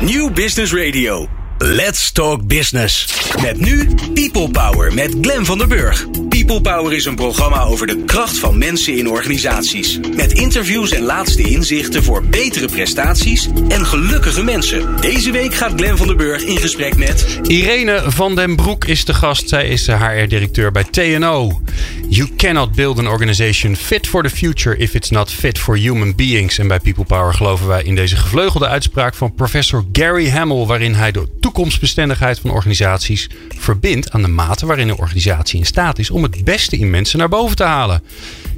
[0.00, 1.26] New Business Radio.
[1.58, 3.06] Let's Talk Business.
[3.42, 6.06] Met nu People Power met Glen van der Burg.
[6.28, 9.98] People Power is een programma over de kracht van mensen in organisaties.
[10.16, 15.00] Met interviews en laatste inzichten voor betere prestaties en gelukkige mensen.
[15.00, 17.38] Deze week gaat Glen van der Burg in gesprek met...
[17.42, 19.48] Irene van den Broek is de gast.
[19.48, 21.60] Zij is HR-directeur bij TNO.
[22.08, 26.14] You cannot build an organization fit for the future if it's not fit for human
[26.14, 26.58] beings.
[26.58, 30.94] En bij People Power geloven wij in deze gevleugelde uitspraak van professor Gary Hamel, waarin
[30.94, 36.10] hij de toekomstbestendigheid van organisaties verbindt aan de mate waarin een organisatie in staat is
[36.10, 38.02] om het beste in mensen naar boven te halen.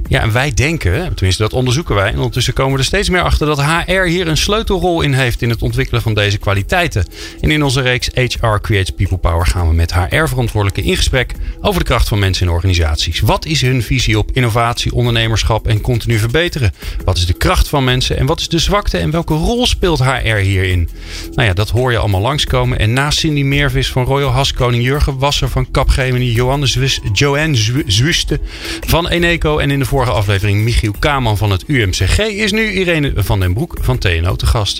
[0.09, 3.21] Ja, en wij denken, tenminste dat onderzoeken wij, en ondertussen komen we er steeds meer
[3.21, 7.05] achter dat HR hier een sleutelrol in heeft in het ontwikkelen van deze kwaliteiten.
[7.41, 11.79] En in onze reeks HR Creates People Power gaan we met HR-verantwoordelijken in gesprek over
[11.79, 13.19] de kracht van mensen in organisaties.
[13.19, 16.73] Wat is hun visie op innovatie, ondernemerschap en continu verbeteren?
[17.05, 20.03] Wat is de kracht van mensen en wat is de zwakte en welke rol speelt
[20.03, 20.89] HR hierin?
[21.33, 22.79] Nou ja, dat hoor je allemaal langskomen.
[22.79, 28.39] En naast Cindy Meervis van Royal Haskoning, Jurgen Wasser van Capgemini, Johannes Joanne Zwuste
[28.85, 33.11] van Eneco en in de vorige aflevering Michiel Kaman van het UMCG is nu Irene
[33.15, 34.79] van den Broek van TNO te gast.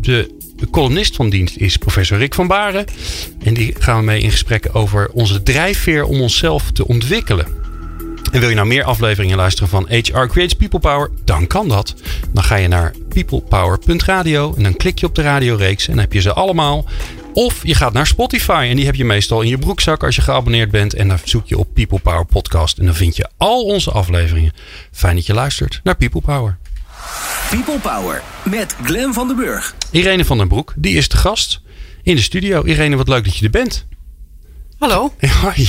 [0.00, 2.84] De de columnist van dienst is professor Rick van Baren.
[3.42, 7.46] En die gaan we mee in gesprek over onze drijfveer om onszelf te ontwikkelen.
[8.32, 11.10] En wil je nou meer afleveringen luisteren van HR Creates People Power?
[11.24, 11.94] Dan kan dat.
[12.32, 16.12] Dan ga je naar peoplepower.radio en dan klik je op de radioreeks en dan heb
[16.12, 16.84] je ze allemaal.
[17.36, 20.22] Of je gaat naar Spotify en die heb je meestal in je broekzak als je
[20.22, 20.94] geabonneerd bent.
[20.94, 24.52] En dan zoek je op People Power Podcast en dan vind je al onze afleveringen.
[24.92, 26.58] Fijn dat je luistert naar People Power.
[27.50, 29.74] People Power met Glen van den Burg.
[29.90, 31.60] Irene van den Broek, die is de gast
[32.02, 32.62] in de studio.
[32.62, 33.86] Irene, wat leuk dat je er bent.
[34.78, 35.12] Hallo.
[35.42, 35.68] Hoi.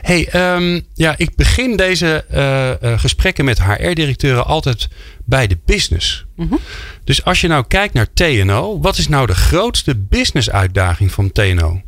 [0.00, 4.88] Hey, um, ja, ik begin deze uh, uh, gesprekken met HR-directeuren altijd
[5.24, 6.26] bij de business.
[6.36, 6.58] Mm -hmm.
[7.04, 11.80] Dus als je nou kijkt naar TNO, wat is nou de grootste business-uitdaging van TNO?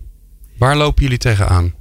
[0.59, 1.75] Waar lopen jullie tegenaan?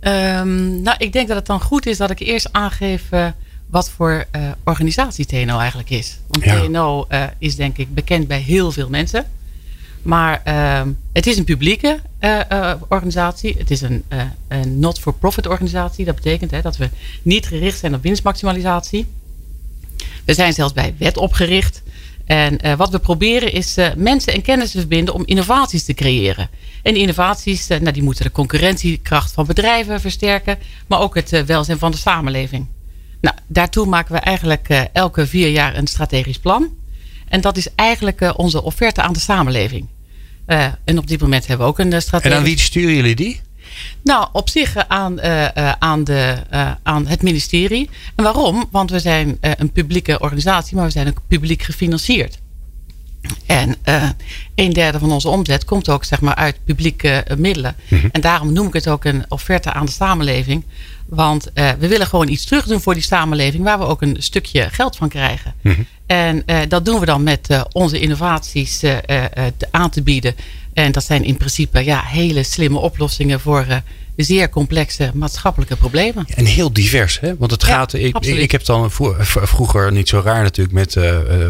[0.00, 3.26] Um, nou, ik denk dat het dan goed is dat ik eerst aangeef uh,
[3.66, 4.24] wat voor
[4.64, 6.18] organisatie TNO eigenlijk is.
[6.28, 6.60] Want ja.
[6.60, 7.06] TNO
[7.38, 9.26] is denk ik bekend bij heel veel mensen.
[10.08, 10.82] Maar uh,
[11.12, 13.54] het is een publieke uh, uh, organisatie.
[13.58, 16.04] Het is een, uh, een not-for-profit organisatie.
[16.04, 16.88] Dat betekent hè, dat we
[17.22, 19.06] niet gericht zijn op winstmaximalisatie.
[20.24, 21.82] We zijn zelfs bij wet opgericht.
[22.24, 26.48] En wat we proberen is mensen en kennis te verbinden om innovaties te creëren.
[26.82, 30.58] En innovaties nou, die moeten de concurrentiekracht van bedrijven versterken.
[30.86, 32.66] Maar ook het welzijn van de samenleving.
[33.20, 36.68] Nou, daartoe maken we eigenlijk elke vier jaar een strategisch plan.
[37.28, 39.88] En dat is eigenlijk onze offerte aan de samenleving.
[40.48, 42.32] Uh, en op dit moment hebben we ook een strategie.
[42.32, 43.40] En aan wie sturen jullie die?
[44.02, 46.36] Nou, op zich aan, uh, uh, aan, de,
[46.82, 47.90] aan het ministerie.
[48.14, 48.68] En waarom?
[48.70, 52.38] Want we zijn een publieke organisatie, maar we zijn ook publiek gefinancierd.
[53.46, 53.76] En
[54.54, 57.76] een derde van onze omzet komt ook zeg maar, uit publieke middelen.
[57.88, 58.08] Mm -hmm.
[58.12, 60.64] En daarom noem ik het ook een offerte aan de samenleving.
[61.08, 64.68] Want we willen gewoon iets terug doen voor die samenleving waar we ook een stukje
[64.70, 65.54] geld van krijgen.
[65.62, 65.86] Mm -hmm.
[66.06, 68.84] En uh, dat doen we dan met uh, onze innovaties
[69.70, 70.34] aan te bieden.
[70.72, 73.66] En dat zijn in principe ja, hele slimme oplossingen voor
[74.24, 76.26] zeer complexe maatschappelijke problemen.
[76.34, 77.36] En heel divers, hè?
[77.36, 77.92] Want het gaat.
[77.92, 80.96] Ja, ik, ik heb dan vroeger niet zo raar natuurlijk met.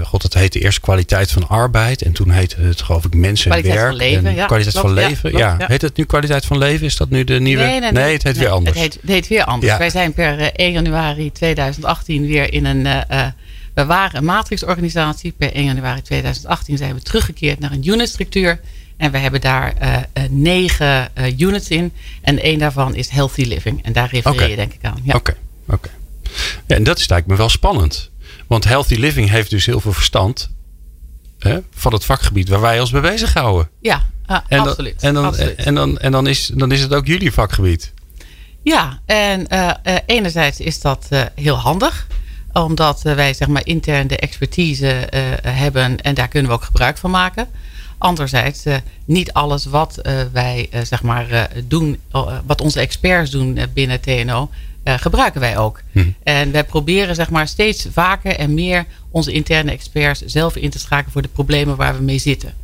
[0.02, 2.02] God, het heette eerst kwaliteit van arbeid.
[2.02, 3.88] En toen heette het, geloof ik, mensen en werk.
[3.88, 5.32] Van leven, en ja, kwaliteit klopt, van leven.
[5.32, 6.86] Ja, ja, Heet het nu kwaliteit van leven?
[6.86, 7.62] Is dat nu de nieuwe?
[7.62, 8.76] Nee, nee, nee, nee het heet weer anders.
[8.76, 9.76] Het heet, het heet weer anders.
[9.76, 12.86] Wij zijn per 1 januari 2018 weer in een.
[13.74, 15.32] We waren een matrixorganisatie.
[15.32, 18.60] Per 1 januari 2018 zijn we teruggekeerd naar een unitstructuur.
[18.98, 19.96] En we hebben daar uh,
[20.30, 21.92] negen uh, units in.
[22.22, 23.84] En één daarvan is Healthy Living.
[23.84, 24.50] En daar refereer okay.
[24.50, 24.92] je denk ik aan.
[24.92, 25.14] Oké, ja.
[25.14, 25.34] oké.
[25.66, 25.90] Okay, okay.
[26.66, 28.10] ja, en dat is lijkt me wel spannend.
[28.46, 30.50] Want Healthy Living heeft dus heel veel verstand
[31.38, 33.68] hè, van het vakgebied waar wij ons mee bezighouden.
[33.80, 35.00] Ja, uh, en absoluut.
[35.00, 35.56] Dan, en dan, absoluut.
[35.56, 37.92] En, dan, en dan, is, dan is het ook jullie vakgebied.
[38.62, 39.46] Ja, en
[40.06, 42.06] enerzijds is dat heel handig
[42.52, 45.08] omdat wij zeg maar, intern de expertise
[45.42, 47.48] hebben en daar kunnen we ook gebruik van maken.
[47.98, 52.00] Anderzijds, uh, niet alles wat uh, wij zeg maar, doen,
[52.46, 54.50] wat onze experts doen binnen TNO,
[54.84, 55.80] gebruiken wij ook.
[55.92, 56.10] Hm.
[56.22, 60.78] En wij proberen zeg maar, steeds vaker en meer onze interne experts zelf in te
[60.78, 62.54] schakelen voor de problemen waar we mee zitten.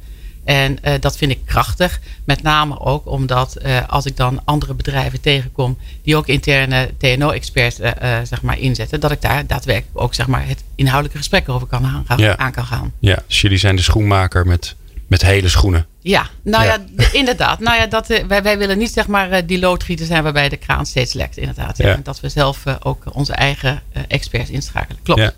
[0.44, 2.00] En uh, dat vind ik krachtig.
[2.24, 7.80] Met name ook omdat uh, als ik dan andere bedrijven tegenkom die ook interne TNO-experts
[7.80, 7.90] uh,
[8.22, 12.04] zeg maar inzetten, dat ik daar daadwerkelijk ook zeg maar, het inhoudelijke gesprek over kan
[12.06, 12.36] aan, ja.
[12.36, 12.92] aan kan gaan.
[12.98, 14.74] Ja, dus jullie zijn de schoenmaker met,
[15.06, 15.86] met hele schoenen.
[16.00, 17.60] Ja, nou ja, ja inderdaad.
[17.60, 20.86] Nou ja, dat, wij, wij willen niet zeg maar die loodgieter zijn waarbij de kraan
[20.86, 21.78] steeds lekt, inderdaad.
[21.78, 22.00] Ja.
[22.02, 25.02] Dat we zelf ook onze eigen experts inschakelen.
[25.02, 25.20] Klopt.
[25.20, 25.32] Ja.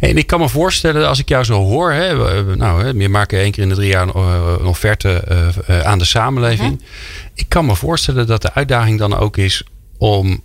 [0.00, 3.50] En ik kan me voorstellen, als ik jou zo hoor, hè, nou, je maakt één
[3.50, 5.24] keer in de drie jaar een offerte
[5.84, 6.72] aan de samenleving.
[6.72, 6.82] Mhm.
[7.34, 9.62] Ik kan me voorstellen dat de uitdaging dan ook is
[9.98, 10.42] om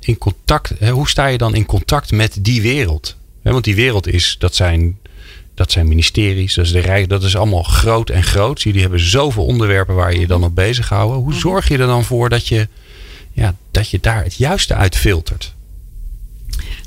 [0.00, 3.16] in contact, hè, hoe sta je dan in contact met die wereld?
[3.42, 4.98] want die wereld is, dat zijn
[5.54, 8.62] dat zijn ministeries, dat is de Rijk, dat is allemaal groot en groot.
[8.62, 11.16] Jullie hebben zoveel onderwerpen waar je je dan op bezighouden.
[11.16, 11.38] Hoe mhm.
[11.38, 12.68] zorg je er dan voor dat je,
[13.32, 15.54] ja, dat je daar het juiste uit filtert?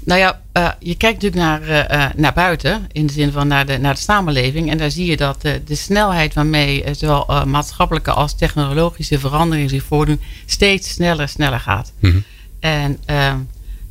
[0.04, 3.66] Nou ja, uh, je kijkt natuurlijk naar, uh, naar buiten, in de zin van naar
[3.66, 4.70] de, naar de samenleving.
[4.70, 9.84] En daar zie je dat uh, de snelheid waarmee zowel maatschappelijke als technologische veranderingen zich
[9.84, 11.92] voordoen, steeds sneller, sneller gaat.
[12.00, 12.24] Mm
[12.60, 13.38] En ehm,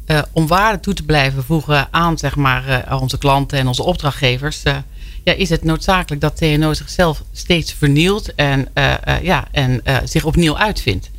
[0.06, 3.82] uh, om waarde toe te blijven voegen aan zeg maar, uh, onze klanten en onze
[3.82, 4.76] opdrachtgevers, uh,
[5.24, 8.68] ja, is het noodzakelijk dat TNO zichzelf steeds vernieuwt en,
[9.22, 11.10] ja, en zich opnieuw uitvindt.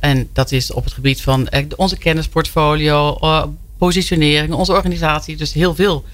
[0.00, 3.18] en dat is op het gebied van onze kennisportfolio,
[3.78, 6.04] positionering, onze organisatie, dus heel veel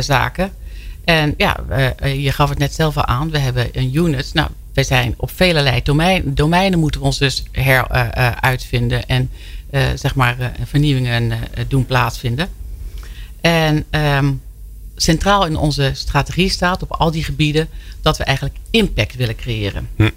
[0.00, 0.52] zaken.
[1.04, 1.56] En ja,
[2.02, 4.34] je gaf het net zelf al aan, we hebben een unit.
[4.34, 9.06] Nou, we zijn op vele domeinen, domeinen moeten we ons dus heruitvinden.
[9.08, 9.30] en
[9.94, 11.38] zeg maar, uh, vernieuwingen uh,
[11.68, 12.48] doen plaatsvinden.
[13.40, 14.42] En um,
[14.96, 17.68] centraal in onze strategie staat op al die gebieden
[18.02, 19.88] dat we eigenlijk impact willen creëren.
[19.96, 20.10] Hm.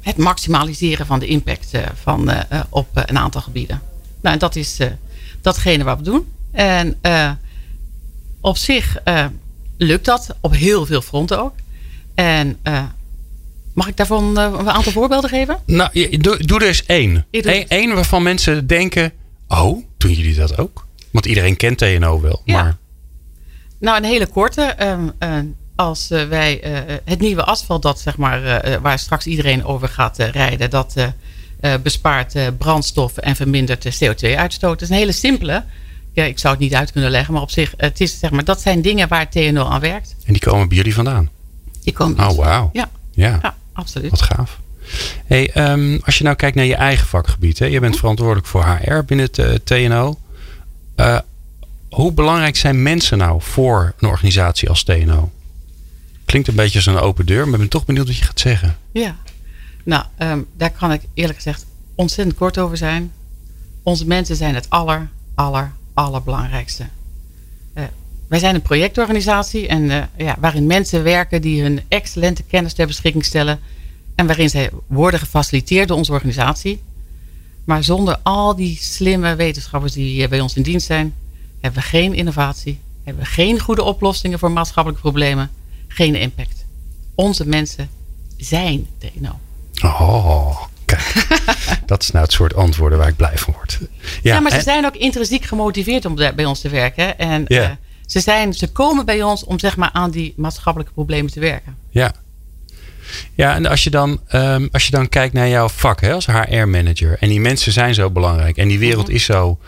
[0.00, 2.30] Het maximaliseren van de impact van,
[2.68, 3.82] op een aantal gebieden.
[4.20, 4.78] Nou, en dat is
[5.40, 6.26] datgene wat we doen.
[6.50, 6.98] En
[8.40, 8.96] op zich
[9.76, 11.54] lukt dat op heel veel fronten ook.
[12.14, 12.58] En
[13.78, 15.58] Mag ik daarvan uh, een aantal voorbeelden geven?
[15.66, 17.26] Nou, doe, doe er eens één.
[17.68, 19.12] Eén waarvan mensen denken,
[19.48, 20.86] oh, doen jullie dat ook?
[21.10, 22.42] Want iedereen kent TNO wel.
[22.44, 22.62] Ja.
[22.62, 22.76] Maar...
[23.80, 24.76] Nou, een hele korte.
[25.20, 25.38] Uh,
[25.76, 26.60] als uh, wij
[27.04, 30.94] het nieuwe asfalt, dat, zeg maar, waar straks iedereen over gaat rijden, dat
[31.82, 34.72] bespaart brandstof en vermindert de CO2-uitstoot.
[34.78, 35.64] Dat is een hele simpele.
[36.12, 38.44] Ja, ik zou het niet uit kunnen leggen, maar op zich, het is, zeg maar,
[38.44, 40.16] dat zijn dingen waar TNO aan werkt.
[40.24, 41.30] En die komen bij jullie vandaan?
[41.82, 42.70] Die komen Oh, wauw.
[42.72, 42.90] Ja.
[43.12, 43.38] Ja.
[43.42, 44.10] ja absoluut.
[44.10, 44.58] Wat gaaf.
[45.26, 47.58] Hey, um, als je nou kijkt naar je eigen vakgebied.
[47.58, 47.66] Hè?
[47.66, 48.00] Je bent mhm.
[48.00, 50.18] verantwoordelijk voor HR binnen het uh, TNO.
[50.96, 51.18] Uh,
[51.90, 55.30] hoe belangrijk zijn mensen nou voor een organisatie als TNO?
[56.24, 58.40] Klinkt een beetje als een open deur, maar ik ben toch benieuwd wat je gaat
[58.40, 58.76] zeggen.
[58.92, 59.16] Ja,
[59.84, 63.12] nou, um, daar kan ik eerlijk gezegd ontzettend kort over zijn.
[63.82, 66.84] Onze mensen zijn het aller, aller, allerbelangrijkste.
[68.28, 72.86] Wij zijn een projectorganisatie en, uh, ja, waarin mensen werken die hun excellente kennis ter
[72.86, 73.60] beschikking stellen.
[74.14, 76.82] En waarin zij worden gefaciliteerd door onze organisatie.
[77.64, 81.14] Maar zonder al die slimme wetenschappers die bij ons in dienst zijn,
[81.60, 85.50] hebben we geen innovatie, hebben we geen goede oplossingen voor maatschappelijke problemen,
[85.88, 86.64] geen impact.
[87.14, 87.90] Onze mensen
[88.36, 89.38] zijn TNO.
[89.82, 91.26] Oh, kijk.
[91.86, 93.78] dat is nou het soort antwoorden waar ik blij van word.
[93.80, 93.88] Ja,
[94.22, 97.18] ja maar ze zijn ook intrinsiek gemotiveerd om bij ons te werken.
[97.18, 97.62] En ja.
[97.62, 97.70] Uh,
[98.08, 101.76] ze, zijn, ze komen bij ons om zeg maar, aan die maatschappelijke problemen te werken.
[101.90, 102.12] Ja.
[103.34, 106.26] Ja, en als je dan, um, als je dan kijkt naar jouw vak hè, als
[106.26, 107.16] HR-manager.
[107.20, 108.56] En die mensen zijn zo belangrijk.
[108.56, 109.14] En die wereld mhm.
[109.14, 109.58] is zo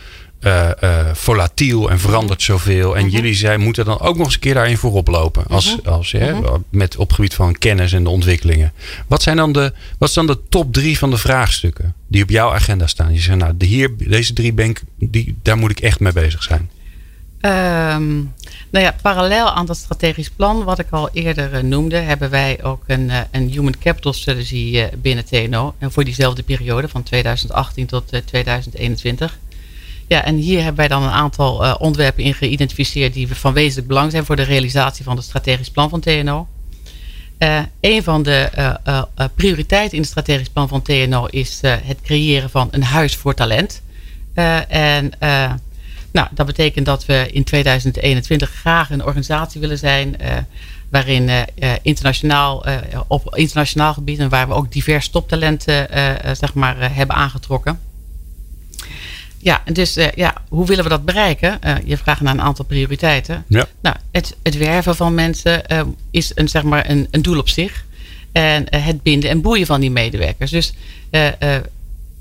[0.41, 2.97] uh, uh, volatiel en verandert zoveel.
[2.97, 3.15] En mhm.
[3.15, 5.45] jullie zijn, moeten dan ook nog eens een keer daarin voorop lopen.
[5.47, 5.89] Als, mhm.
[5.89, 6.35] als, hè,
[6.71, 8.73] met, op gebied van kennis en de ontwikkelingen.
[9.07, 12.31] Wat zijn dan de, wat zijn dan de top drie van de vraagstukken die op
[12.31, 13.13] jouw agenda staan?
[13.13, 16.43] Je zegt, nou, de hier, deze drie ben die, daar moet ik echt mee bezig
[16.43, 16.71] zijn.
[17.43, 18.35] Um,
[18.71, 22.63] nou ja, parallel aan dat strategisch plan, wat ik al eerder uh, noemde, hebben wij
[22.63, 25.75] ook een, uh, een Human Capital Strategy uh, binnen TNO.
[25.79, 29.39] En voor diezelfde periode, van 2018 tot 2021.
[30.07, 34.11] Ja, en hier hebben wij dan een aantal onderwerpen in geïdentificeerd die van wezenlijk belang
[34.11, 36.49] zijn voor de realisatie van het strategisch plan van TNO.
[37.81, 38.51] een van de
[39.35, 43.83] prioriteiten in het strategisch plan van TNO is het creëren van een huis voor talent.
[44.69, 45.13] en
[46.13, 50.17] nou, dat betekent dat we in 2021 graag een organisatie willen zijn.
[50.21, 50.37] Uh,
[50.91, 51.43] waarin uh,
[51.83, 52.77] internationaal, uh,
[53.07, 55.89] op internationaal gebied en waar we ook divers toptalenten
[56.37, 57.81] zeg maar, hebben aangetrokken.
[59.39, 61.59] Ja, dus ja, hoe willen we dat bereiken?
[61.85, 63.45] je vraagt naar een aantal prioriteiten.
[63.47, 63.67] Ja.
[63.81, 65.63] Nou, het, het werven van mensen
[66.11, 67.85] is een, zeg maar een, een doel op zich.
[68.33, 70.51] En het binden en boeien van die medewerkers.
[70.51, 70.73] Dus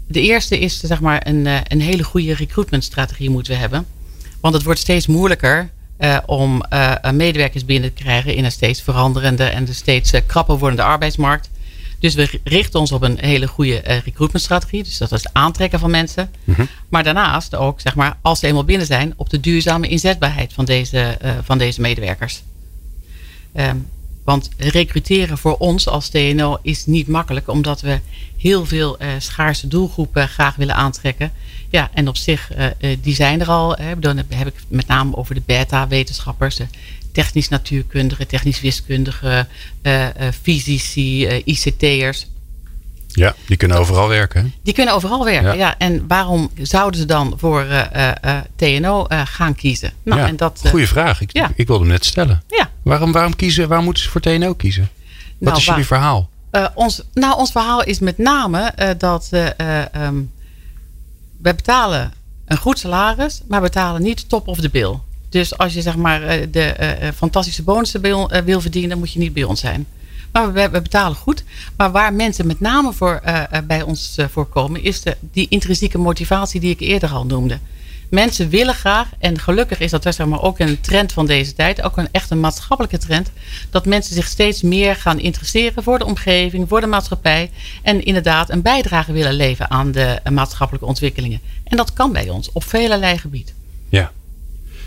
[0.09, 3.85] de eerste is zeg maar een, eh, een hele goede recruitmentstrategie moeten we hebben.
[4.39, 8.81] Want het wordt steeds moeilijker uh, om uh, medewerkers binnen te krijgen in een steeds
[8.81, 11.49] veranderende en de steeds uh, krapper wordende arbeidsmarkt.
[11.99, 14.83] Dus we richten ons op een hele goede recruitmentstrategie.
[14.83, 16.31] Dus dat is het aantrekken van mensen.
[16.43, 16.65] Mhm.
[16.89, 20.65] Maar daarnaast ook, zeg maar, als ze eenmaal binnen zijn, op de duurzame inzetbaarheid van
[20.65, 22.43] deze, van deze medewerkers.
[23.55, 23.87] Um,
[24.29, 27.99] want recruteren voor ons als TNO is niet makkelijk, omdat we
[28.37, 31.31] heel veel schaarse doelgroepen graag willen aantrekken.
[31.69, 32.51] Ja, en op zich,
[33.01, 33.75] die zijn er al.
[33.75, 33.99] Hè.
[33.99, 36.67] Dan heb ik met name over de beta-wetenschappers, de
[37.11, 39.47] technisch natuurkundigen, technisch wiskundigen,
[40.41, 42.27] fysici, ICT'ers.
[43.19, 44.53] Ja, die kunnen overal werken.
[44.63, 45.77] Die kunnen overal werken, ja.
[45.77, 49.91] En waarom zouden ze dan voor uh, uh, TNO gaan kiezen?
[50.03, 51.21] Nou, en dat, goeie vraag.
[51.21, 52.43] Ik, ik wilde hem net stellen.
[52.47, 52.69] Ja.
[52.81, 54.89] Waarom, waarom, kiezen, waarom moeten ze voor TNO kiezen?
[55.37, 56.29] Wat nou, is jullie verhaal?
[56.73, 60.31] ons, nou, ons verhaal is met name dat um,
[61.41, 62.13] wij betalen
[62.45, 64.97] een goed salaris, maar betalen niet top of the bill.
[65.29, 66.19] Dus als je zeg maar
[66.51, 66.75] de
[67.15, 68.01] fantastische bonussen
[68.45, 69.87] wil verdienen, dan moet je niet bij ons zijn.
[70.31, 71.43] Maar we, betalen goed.
[71.77, 75.47] Maar waar mensen met name voor, uh, bij ons uh, voor komen, is de, die
[75.49, 77.59] intrinsieke motivatie die ik eerder al noemde.
[78.09, 81.81] Mensen willen graag, en gelukkig is dat zeg maar, ook een trend van deze tijd,
[81.81, 83.31] ook een echt een maatschappelijke trend,
[83.69, 88.49] dat mensen zich steeds meer gaan interesseren voor de omgeving, voor de maatschappij en inderdaad
[88.49, 91.39] een bijdrage willen leveren aan de maatschappelijke ontwikkelingen.
[91.63, 93.53] En dat kan bij ons op velelei gebied.
[93.89, 94.11] Ja.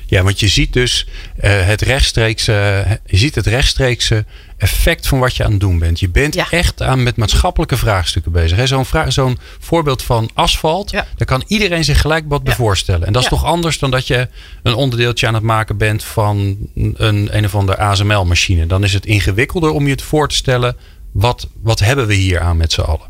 [0.07, 1.07] Ja, want je ziet dus
[1.41, 4.25] het rechtstreekse, je ziet het rechtstreekse
[4.63, 6.01] effect van wat je aan het doen bent.
[6.01, 8.69] Je bent echt aan met maatschappelijke vraagstukken bezig.
[8.69, 13.07] Zo'n zo'n voorbeeld van asfalt, daar kan iedereen zich gelijk wat bij voorstellen.
[13.07, 14.29] En dat is toch anders dan dat je
[14.63, 18.67] een onderdeeltje aan het maken bent van een een of andere ASML-machine.
[18.67, 20.77] Dan is het ingewikkelder om je het voor te stellen.
[21.13, 23.07] Wat, wat hebben we hier aan met z'n allen?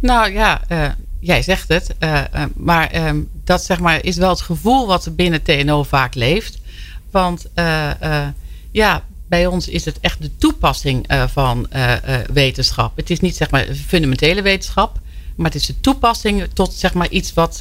[0.00, 0.86] Nou ja, uh,
[1.20, 1.94] jij zegt het.
[2.00, 6.14] Uh, uh, maar ehm, dat zeg maar, is wel het gevoel wat binnen TNO vaak
[6.14, 6.58] leeft.
[7.10, 7.46] Want
[8.70, 12.96] ja, bij ons is het echt de toepassing uh, van uh, uh, wetenschap.
[12.96, 14.98] Het is niet zeg maar fundamentele wetenschap.
[15.36, 17.60] Maar het is de toepassing tot zeg maar iets wat,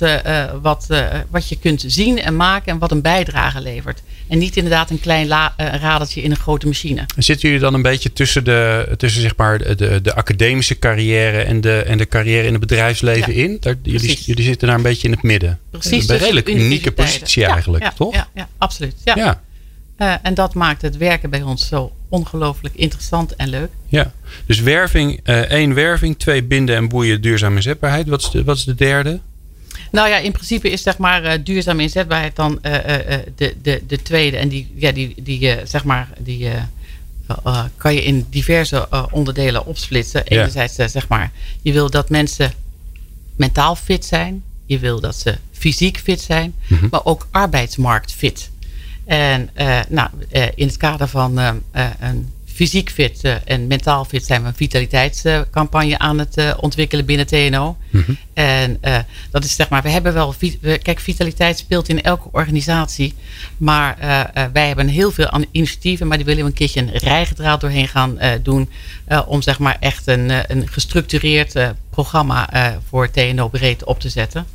[0.61, 0.87] wat,
[1.29, 4.01] wat je kunt zien en maken en wat een bijdrage levert.
[4.27, 5.27] En niet inderdaad een klein
[5.57, 7.05] radertje in een grote machine.
[7.17, 11.61] Zitten jullie dan een beetje tussen, de, tussen zeg maar de, de academische carrière en
[11.61, 13.57] de, en de carrière in het bedrijfsleven in?
[13.59, 15.59] Daar, jullie, jullie zitten daar een beetje in het midden.
[15.71, 16.09] Precies.
[16.09, 18.13] Een redelijk unieke positie eigenlijk, toch?
[18.13, 18.95] Ja, ja, absoluut.
[19.03, 19.41] ja.
[20.03, 23.69] Uh, en dat maakt het werken bij ons zo ongelooflijk interessant en leuk.
[23.87, 24.11] Ja,
[24.45, 28.07] dus werving, uh, één werving, twee binden en boeien, duurzame inzetbaarheid.
[28.07, 29.19] Wat is de, wat is de derde?
[29.91, 34.37] Nou ja, in principe is zeg maar uh, duurzame inzetbaarheid dan de, de, de tweede.
[34.37, 36.49] En die, ja, die, die zeg maar, die
[37.77, 40.25] kan je in diverse onderdelen opsplitsen.
[40.25, 41.31] Enerzijds zeg maar,
[41.61, 42.51] je wil dat mensen
[43.35, 44.43] mentaal fit zijn.
[44.65, 46.87] Je wil dat ze fysiek fit zijn, mm -hmm.
[46.91, 48.51] maar ook arbeidsmarkt fit.
[49.05, 51.51] En uh, nou, uh, in het kader van uh,
[51.99, 57.77] een fysiek fit en mentaal fit zijn we een vitaliteitscampagne aan het ontwikkelen binnen TNO.
[57.89, 58.17] Mm -hmm.
[58.33, 58.79] En
[59.31, 60.35] dat is zeg maar, we hebben wel,
[60.81, 63.13] kijk, vitaliteit speelt in elke organisatie.
[63.57, 63.97] Maar
[64.53, 68.17] wij hebben heel veel initiatieven, maar die willen we een keertje een rijgedraad doorheen gaan
[68.43, 68.69] doen.
[69.25, 72.49] om zeg maar echt een, een gestructureerd programma
[72.89, 74.45] voor TNO breed op te zetten.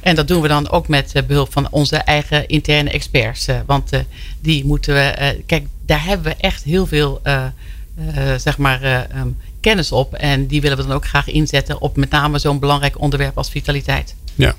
[0.00, 3.46] En dat doen we dan ook met eh, behulp van onze eigen interne experts.
[3.46, 4.00] Eh, want eh,
[4.40, 5.36] die moeten we.
[5.46, 7.20] Kijk, daar hebben we echt heel veel
[8.36, 9.28] zeg maar, ehm,
[9.60, 10.14] kennis op.
[10.14, 13.50] En die willen we dan ook graag inzetten op met name zo'n belangrijk onderwerp als
[13.50, 14.14] vitaliteit.
[14.34, 14.54] Ja.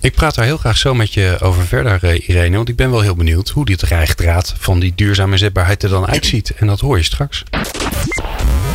[0.00, 2.56] Ik praat daar heel graag zo met je over verder, Irene.
[2.56, 6.06] Want ik ben wel heel benieuwd hoe dit rijgdraad van die duurzame zetbaarheid er dan
[6.06, 6.54] uitziet.
[6.56, 7.44] En dat hoor je straks.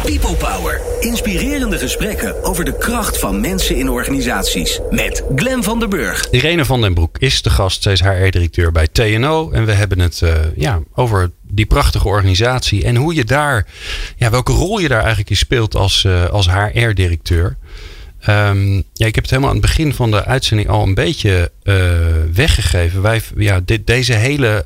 [0.05, 0.81] People Power.
[1.00, 4.79] Inspirerende gesprekken over de kracht van mensen in organisaties.
[4.89, 6.29] Met Glen van der Burg.
[6.31, 7.83] Irene van den Broek is de gast.
[7.83, 9.51] Zij is HR-directeur bij TNO.
[9.51, 12.83] En we hebben het uh, ja, over die prachtige organisatie.
[12.83, 13.67] En hoe je daar,
[14.15, 17.57] ja, welke rol je daar eigenlijk in speelt als, uh, als HR-directeur.
[18.29, 21.51] Um, ja, ik heb het helemaal aan het begin van de uitzending al een beetje
[21.63, 21.75] uh,
[22.33, 23.01] weggegeven.
[23.01, 24.65] Wij, ja, deze hele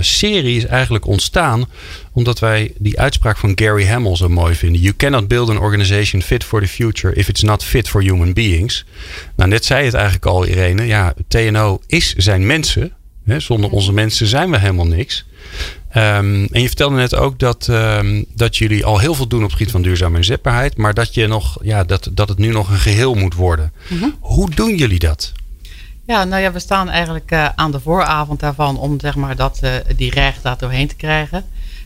[0.00, 1.68] serie is eigenlijk ontstaan
[2.14, 4.80] omdat wij die uitspraak van Gary Hamel zo mooi vinden.
[4.80, 8.32] You cannot build an organization fit for the future if it's not fit for human
[8.32, 8.84] beings.
[9.36, 10.86] Nou, net zei het eigenlijk al, Irene.
[10.86, 12.92] Ja, TNO is zijn mensen.
[13.24, 15.24] Hè, zonder onze mensen zijn we helemaal niks.
[15.96, 19.48] Um, en je vertelde net ook dat, um, dat jullie al heel veel doen op
[19.48, 20.76] het gebied van duurzame inzetbaarheid.
[20.76, 23.72] Maar dat, je nog, ja, dat, dat het nu nog een geheel moet worden.
[23.88, 24.14] Mm -hmm.
[24.20, 25.32] Hoe doen jullie dat?
[26.06, 29.60] Ja, nou ja, we staan eigenlijk uh, aan de vooravond daarvan om zeg maar, dat,
[29.64, 31.44] uh, die recht doorheen te krijgen.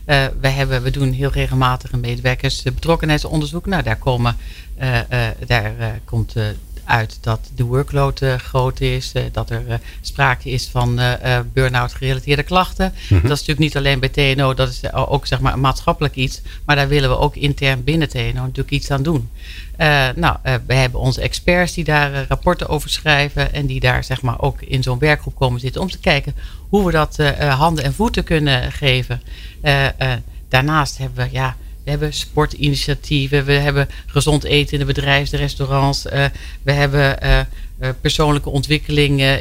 [0.09, 3.67] Uh, we, hebben, we doen heel regelmatig een medewerkersbetrokkenheidsonderzoek.
[3.67, 4.37] Nou, daar, komen,
[5.47, 6.35] daar komt
[6.89, 11.01] uit dat de workload uh, groot is, uh, dat er uh, sprake is van
[11.53, 12.93] burn-out gerelateerde klachten.
[12.93, 13.29] Mm -hmm.
[13.29, 16.41] Dat is natuurlijk niet alleen bij TNO, dat is ook zeg maar een maatschappelijk iets,
[16.65, 19.31] maar daar willen we ook intern binnen TNO natuurlijk iets aan doen.
[20.17, 24.41] nou, we hebben onze experts die daar rapporten over schrijven en die daar zeg maar
[24.41, 26.35] ook in zo'n werkgroep komen zitten om te kijken
[26.69, 29.23] hoe we dat handen en voeten kunnen geven.
[30.49, 31.57] daarnaast hebben we ja,
[31.89, 33.45] we hebben sportinitiatieven.
[33.45, 36.03] We hebben gezond eten in de bedrijven, de restaurants.
[36.63, 37.19] we hebben
[38.01, 39.41] persoonlijke ontwikkeling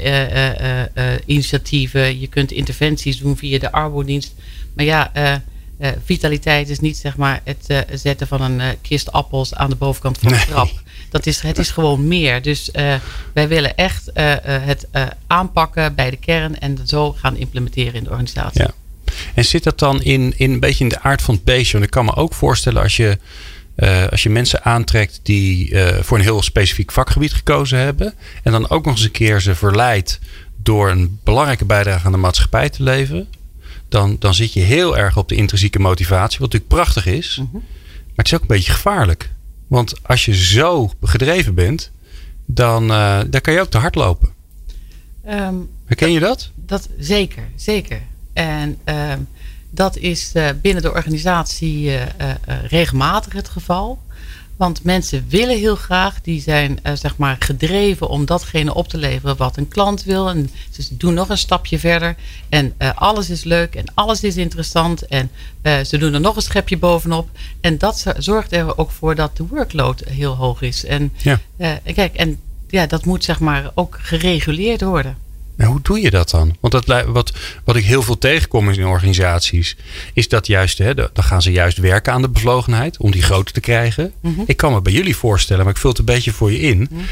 [1.25, 2.19] initiatieven.
[2.19, 4.33] Je kunt interventies doen via de arbodienst.
[4.73, 5.11] Maar ja,
[6.05, 10.31] vitaliteit is niet zeg maar het zetten van een kist appels aan de bovenkant van
[10.31, 10.69] de trap.
[11.09, 12.41] Dat is, het is gewoon meer.
[12.41, 12.95] Dus uh,
[13.33, 14.87] wij willen echt uh, het
[15.27, 18.61] aanpakken bij de kern en zo gaan implementeren in de organisatie.
[18.61, 18.73] Ja.
[19.33, 21.71] En zit dat dan in, in een beetje in de aard van het beestje?
[21.71, 23.17] Want ik kan me ook voorstellen als je,
[24.09, 28.13] als je mensen aantrekt die voor een heel specifiek vakgebied gekozen hebben.
[28.43, 30.19] En dan ook nog eens een keer ze verleidt
[30.63, 33.27] door een belangrijke bijdrage aan de maatschappij te leveren.
[33.89, 37.37] Dan, dan zit je heel erg op de intrinsieke motivatie, wat natuurlijk prachtig is.
[37.37, 37.63] Mm -hmm.
[38.17, 39.29] Maar het is ook een beetje gevaarlijk.
[39.67, 41.91] Want als je zo gedreven bent,
[42.45, 44.29] dan, uh, dan kan je ook te hard lopen.
[45.29, 46.51] Um, Herken je dat?
[46.55, 48.01] Dat zeker, zeker.
[48.37, 49.27] En um,
[49.69, 52.01] dat is uh, binnen de organisatie uh,
[52.67, 53.99] regelmatig het geval.
[54.57, 58.97] Want mensen willen heel graag, die zijn uh, zeg maar gedreven om datgene op te
[58.97, 60.29] leveren wat een klant wil.
[60.29, 62.15] En ze doen nog een stapje verder.
[62.49, 65.07] En uh, alles is leuk en alles is interessant.
[65.07, 65.29] En
[65.63, 67.29] uh, ze doen er nog een schepje bovenop.
[67.61, 70.85] En dat zorgt er ook voor dat de workload heel hoog is.
[70.85, 71.39] En, ja.
[71.83, 75.26] kijk, en ja, dat moet zeg maar ook gereguleerd worden.
[75.57, 76.55] Maar hoe doe je dat dan?
[76.59, 77.33] Want dat, wat,
[77.63, 79.75] wat ik heel veel tegenkom in organisaties,
[80.13, 83.53] is dat juist, hè, dan gaan ze juist werken aan de bevlogenheid om die groter
[83.53, 84.13] te krijgen.
[84.21, 84.41] Mhm.
[84.45, 86.87] Ik kan me bij jullie voorstellen, maar ik vul het een beetje voor je in,
[86.91, 87.05] mm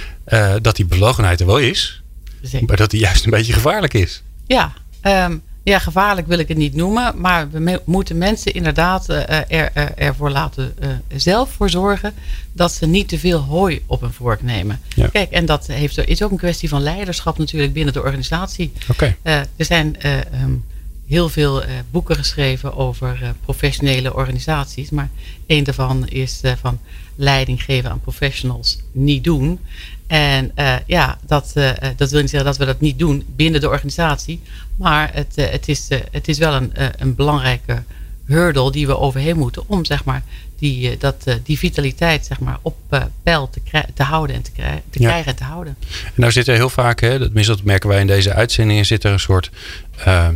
[0.62, 2.04] dat die bevlogenheid er wel is,
[2.42, 2.68] Zeker.
[2.68, 4.24] maar dat die juist een beetje gevaarlijk is.
[4.46, 7.14] Ja, um, ja, gevaarlijk wil ik het niet noemen.
[7.22, 12.14] Maar we moeten mensen inderdaad uh, er, uh, ervoor laten uh, zelf voor zorgen
[12.52, 14.80] dat ze niet te veel hooi op een vork nemen.
[15.12, 18.72] Kijk, en dat heeft, is ook een kwestie van leiderschap natuurlijk binnen de organisatie.
[18.92, 19.16] Okay.
[19.24, 19.96] er zijn
[20.42, 20.64] um,
[21.08, 24.90] heel veel boeken geschreven over professionele organisaties.
[24.90, 25.10] Maar
[25.46, 26.80] één daarvan is van
[27.16, 29.60] leiding geven aan professionals niet doen.
[30.08, 33.62] En uh, ja, dat, uh, dat wil niet zeggen dat we dat niet doen binnen
[33.62, 34.42] de organisatie.
[34.76, 37.84] Maar het, uh, het, is, het is wel een, een belangrijke
[38.26, 40.24] hurdle die we overheen moeten om zeg maar,
[40.58, 42.76] die, dat, die vitaliteit zeg maar, op
[43.24, 43.62] peil te,
[43.94, 45.08] te houden en te, krijgen, te ja.
[45.08, 45.76] krijgen en te houden.
[46.04, 49.04] En nou zit er heel vaak, hè, tenminste dat merken wij in deze uitzendingen, zit
[49.04, 49.52] er een soort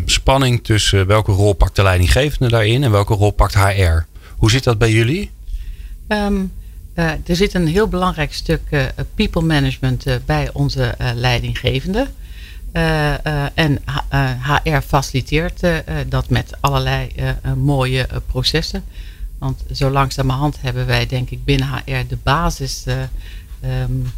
[0.05, 4.05] spanning tussen welke rol pakt de leidinggevende daarin en welke rol pakt HR.
[4.38, 5.32] Hoe zit dat bij jullie?
[6.08, 6.51] Um,
[6.99, 8.83] uh, er zit een heel belangrijk stuk uh,
[9.15, 12.07] people management uh, bij onze leidinggevende.
[13.53, 13.79] en
[14.63, 15.59] HR faciliteert
[16.07, 17.09] dat met allerlei
[17.57, 18.83] mooie processen.
[19.38, 24.12] Want zo langzamerhand hebben wij denk ik binnen HR de basis um,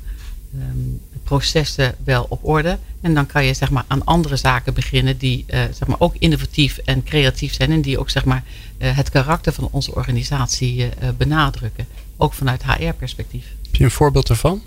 [0.56, 2.78] um, processen wel op orde.
[3.02, 6.78] En dan kan je zeg maar, aan andere zaken beginnen die zeg maar, ook innovatief
[6.78, 7.72] en creatief zijn.
[7.72, 8.44] En die ook zeg maar,
[8.78, 11.86] het karakter van onze organisatie benadrukken
[12.22, 13.46] ook vanuit HR-perspectief.
[13.66, 14.62] Heb je een voorbeeld ervan?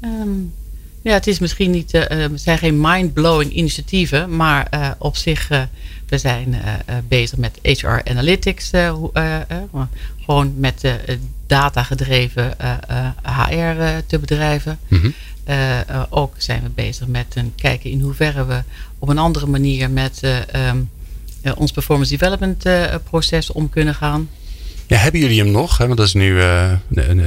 [0.00, 0.52] Um,
[1.02, 5.62] ja, het is misschien niet, uh, zijn geen mind-blowing initiatieven, maar uh, op zich, uh,
[6.06, 6.56] we zijn
[7.08, 8.70] bezig met HR Analytics,
[10.24, 10.86] gewoon met
[11.46, 12.56] data gedreven
[13.22, 14.78] HR te bedrijven.
[14.88, 15.14] Mm -hmm.
[16.10, 18.62] ook zijn we bezig met een kijken in hoeverre we
[18.98, 20.20] op een andere manier met
[20.54, 20.90] um,
[21.56, 22.64] ons performance development
[23.04, 24.28] proces om kunnen gaan.
[24.92, 25.76] Ja, hebben jullie hem nog?
[25.76, 26.72] Want dat is nu uh,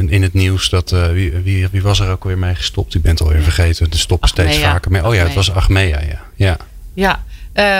[0.07, 0.69] in het nieuws.
[0.69, 2.93] Dat, uh, wie, wie, wie, was er ook weer mee gestopt?
[2.93, 3.89] U bent alweer vergeten.
[3.89, 5.05] De stoppen steeds vaker mee.
[5.07, 6.01] Oh ja, het was Achmea.
[6.01, 6.57] Ja, ja.
[6.93, 7.23] ja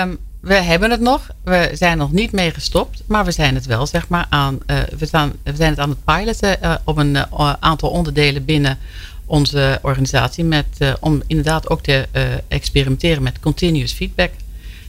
[0.01, 1.29] um, we hebben het nog.
[1.43, 3.03] We zijn nog niet mee gestopt.
[3.05, 4.59] Maar we zijn het wel, zeg maar, aan.
[4.67, 7.17] Uh, we, staan, we zijn het aan het piloten op een
[7.59, 8.77] aantal onderdelen binnen
[9.25, 10.43] onze organisatie.
[10.43, 10.65] Met,
[10.99, 12.07] om inderdaad ook te
[12.47, 14.31] experimenteren met continuous feedback.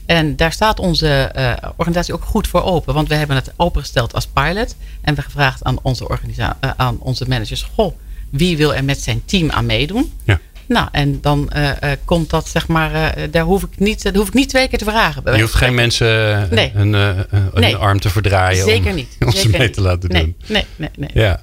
[0.07, 2.93] En daar staat onze uh, organisatie ook goed voor open.
[2.93, 4.75] Want we hebben het opengesteld als pilot.
[5.01, 7.63] En we gevraagd aan onze, organisa uh, aan onze managers.
[7.63, 7.95] Goh,
[8.29, 10.11] wie wil er met zijn team aan meedoen?
[10.23, 10.39] Ja.
[10.65, 11.71] Nou, en dan uh,
[12.05, 14.85] komt dat zeg maar, daar, hoef ik niet, daar hoef ik niet twee keer te
[14.85, 15.35] vragen.
[15.35, 16.71] Je hoeft geen mensen nee.
[16.75, 17.75] een, een nee.
[17.75, 19.15] arm te verdraaien Zeker niet.
[19.25, 20.21] om ze mee te laten nee.
[20.23, 20.35] doen.
[20.47, 21.09] Nee, nee, nee.
[21.13, 21.41] Ja,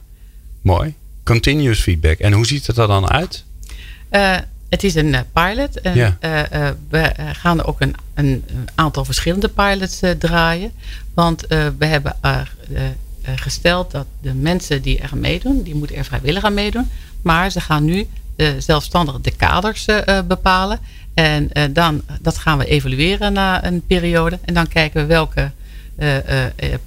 [0.62, 0.94] mooi.
[1.22, 2.18] Continuous feedback.
[2.18, 3.44] En hoe ziet het er dan uit?
[4.74, 5.81] Het is een eh, pilot.
[5.81, 6.16] En ja.
[6.20, 10.72] uh, we gaan er ook een, een, aantal verschillende pilots draaien.
[11.14, 11.46] Want
[11.79, 12.16] we hebben
[13.22, 16.88] gesteld dat de mensen die er meedoen, die moeten er vrijwillig aan meedoen.
[17.22, 18.07] Maar ze gaan nu
[18.59, 19.87] zelfstandig de kaders
[20.29, 20.79] bepalen.
[21.14, 24.38] En dan, dat gaan we evalueren na een periode.
[24.44, 25.50] En dan kijken we welke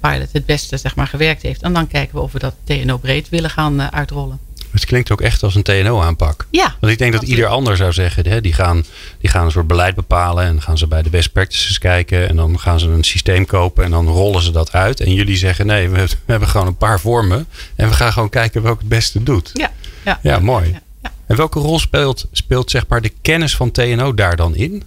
[0.00, 1.62] pilot het beste zeg maar, gewerkt heeft.
[1.62, 4.47] En dan kijken we of we dat TNO breed willen gaan uitrollen.
[4.80, 6.46] Het klinkt ook echt als een TNO-aanpak.
[6.50, 6.76] Ja.
[6.80, 8.84] Want ik denk dat ieder ander zou zeggen, hè, die, gaan,
[9.20, 12.28] die gaan een soort beleid bepalen en dan gaan ze bij de best practices kijken
[12.28, 15.00] en dan gaan ze een systeem kopen en dan rollen ze dat uit.
[15.00, 18.62] En jullie zeggen nee, we, hebben gewoon een paar vormen en we gaan gewoon kijken
[18.62, 19.50] welke het beste doet.
[19.52, 19.70] Ja,
[20.04, 20.18] ja.
[20.22, 20.70] ja mooi.
[21.02, 24.82] Ja, en welke rol speelt, speelt zeg maar de kennis van TNO daar dan in?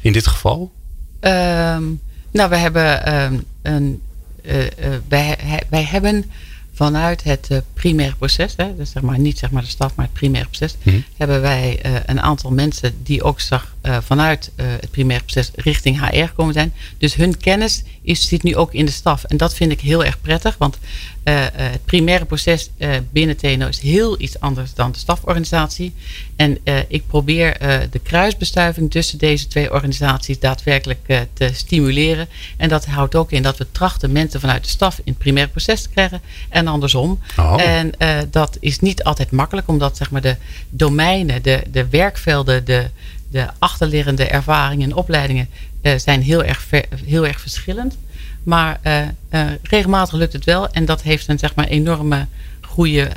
[0.00, 0.72] In dit geval?
[1.20, 4.02] Um, nou, we hebben um, een.
[4.42, 4.68] Uh, uh,
[5.08, 6.30] wij, wij hebben
[6.74, 10.04] vanuit het uh, primaire proces, hè, dus zeg maar niet zeg maar de staf, maar
[10.04, 11.04] het primaire proces, mm -hmm.
[11.16, 16.08] hebben wij uh, een aantal mensen die ook zag, uh, vanuit het primaire proces richting
[16.08, 16.72] HR gekomen zijn.
[16.98, 19.24] Dus hun kennis is, zit nu ook in de staf.
[19.24, 20.78] En dat vind ik heel erg prettig, want
[21.22, 22.70] het primaire proces
[23.12, 25.94] binnen TNO is heel iets anders dan de staforganisatie.
[26.36, 27.56] En ik probeer
[27.90, 32.28] de kruisbestuiving tussen deze twee organisaties daadwerkelijk te stimuleren.
[32.56, 35.50] En dat houdt ook in dat we trachten mensen vanuit de staf in het primaire
[35.50, 36.20] proces te krijgen.
[36.48, 37.18] En andersom.
[37.38, 37.60] Oh.
[37.60, 37.92] En
[38.30, 40.36] dat is niet altijd makkelijk, omdat zeg maar, de
[40.70, 42.90] domeinen, de, de werkvelden, de,
[43.34, 45.48] de achterliggende ervaringen en opleidingen
[45.82, 47.96] uh, zijn heel erg, ver, heel erg verschillend.
[48.42, 48.80] Maar
[49.30, 52.26] uh, regelmatig lukt het wel en dat heeft een zeg maar, enorme
[52.60, 53.10] goede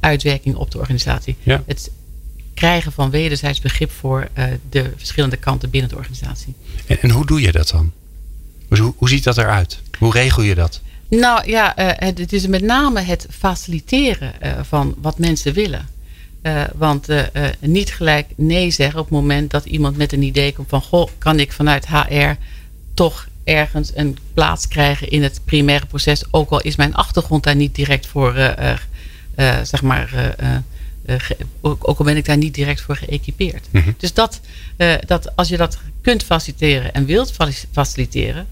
[0.00, 1.36] uitwerking op de organisatie.
[1.42, 1.62] Ja.
[1.66, 1.90] Het
[2.54, 4.28] krijgen van wederzijds begrip voor
[4.70, 6.54] de verschillende kanten binnen de organisatie.
[6.86, 7.92] En, en hoe doe je dat dan?
[8.68, 9.80] Dus hoe, hoe ziet dat eruit?
[9.98, 10.80] Hoe regel je dat?
[11.08, 15.88] Nou ja, het, het, is met name het faciliteren van wat mensen willen.
[16.42, 17.08] Uh, want
[17.60, 20.82] niet gelijk nee zeggen op het moment dat iemand met een idee komt van...
[20.82, 22.32] goh, kan ik vanuit HR
[22.94, 26.24] toch ergens een plaats krijgen in het primaire proces...
[26.30, 28.54] ook al is mijn achtergrond daar niet direct voor,
[29.62, 30.34] zeg maar...
[31.60, 33.66] ook al ben ik daar niet direct voor geëquipeerd.
[33.70, 33.94] Mm -hmm.
[33.98, 34.40] Dus dat,
[35.06, 37.32] dat als je dat kunt faciliteren en wilt
[37.72, 38.46] faciliteren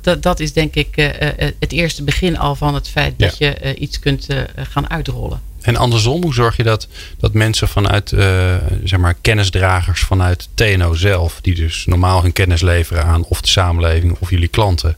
[0.00, 1.12] dat, dat is denk ik
[1.58, 5.40] het eerste begin al van het feit dat je iets kunt gaan uitrollen.
[5.62, 8.08] En andersom, hoe zorg je dat, dat mensen vanuit,
[8.84, 13.48] zeg maar, kennisdragers vanuit TNO zelf, die dus normaal hun kennis leveren aan of de
[13.48, 14.96] samenleving of jullie klanten,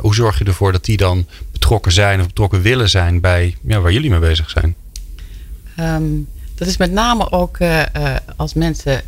[0.00, 3.80] hoe zorg je ervoor dat die dan betrokken zijn of betrokken willen zijn bij ja,
[3.80, 4.74] waar jullie mee bezig zijn?
[5.80, 7.58] Um, dat is met name ook
[8.36, 9.02] als mensen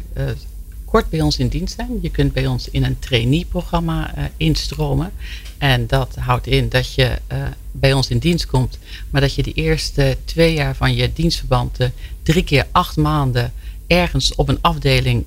[0.93, 1.99] kort bij ons in dienst zijn.
[2.01, 5.13] Je kunt bij ons in een trainee-programma uh, instromen.
[5.59, 7.39] En dat houdt in dat je uh,
[7.71, 8.79] bij ons in dienst komt,
[9.11, 11.87] maar dat je de eerste twee jaar van je dienstverband uh,
[12.23, 13.53] drie keer acht maanden
[13.87, 15.25] ergens op een afdeling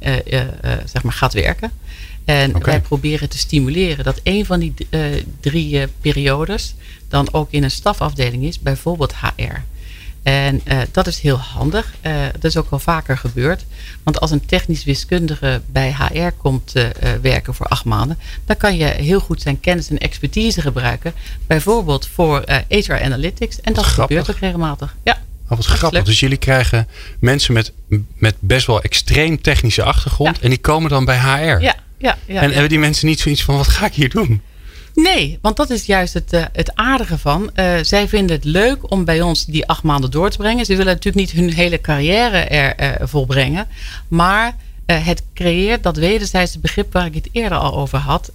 [0.86, 1.72] zeg maar gaat werken.
[2.26, 2.62] En okay.
[2.62, 4.74] wij proberen te stimuleren dat een van die
[5.40, 6.76] drie periodes
[7.08, 9.62] dan ook in een stafafdeling is, bijvoorbeeld HR.
[10.26, 11.94] En uh, dat is heel handig.
[12.02, 13.66] Uh, dat is ook wel vaker gebeurd.
[14.04, 16.84] Want als een technisch wiskundige bij HR komt uh,
[17.22, 21.14] werken voor acht maanden, dan kan je heel goed zijn kennis en expertise gebruiken.
[21.48, 23.62] Bijvoorbeeld voor HR Analytics.
[23.62, 24.18] En dat grappig.
[24.18, 24.96] gebeurt ook regelmatig.
[25.04, 25.22] Ja.
[25.48, 26.04] Wat grappig.
[26.04, 26.88] Dus jullie krijgen
[27.20, 27.72] mensen met,
[28.18, 30.36] met best wel extreem technische achtergrond.
[30.36, 30.42] Ja.
[30.42, 31.62] En die komen dan bij HR.
[31.62, 32.42] Ja, ja, ja.
[32.42, 34.42] En hebben die mensen niet zoiets van: wat ga ik hier doen?
[34.96, 37.50] Nee, want dat is juist het, uh, het aardige van.
[37.56, 40.66] Uh, zij vinden het leuk om bij ons die acht maanden door te brengen.
[40.66, 43.68] Ze willen natuurlijk niet hun hele carrière er uh, volbrengen.
[44.08, 44.56] Maar
[44.86, 48.32] het creëert dat wederzijdse begrip waar ik het eerder al over had.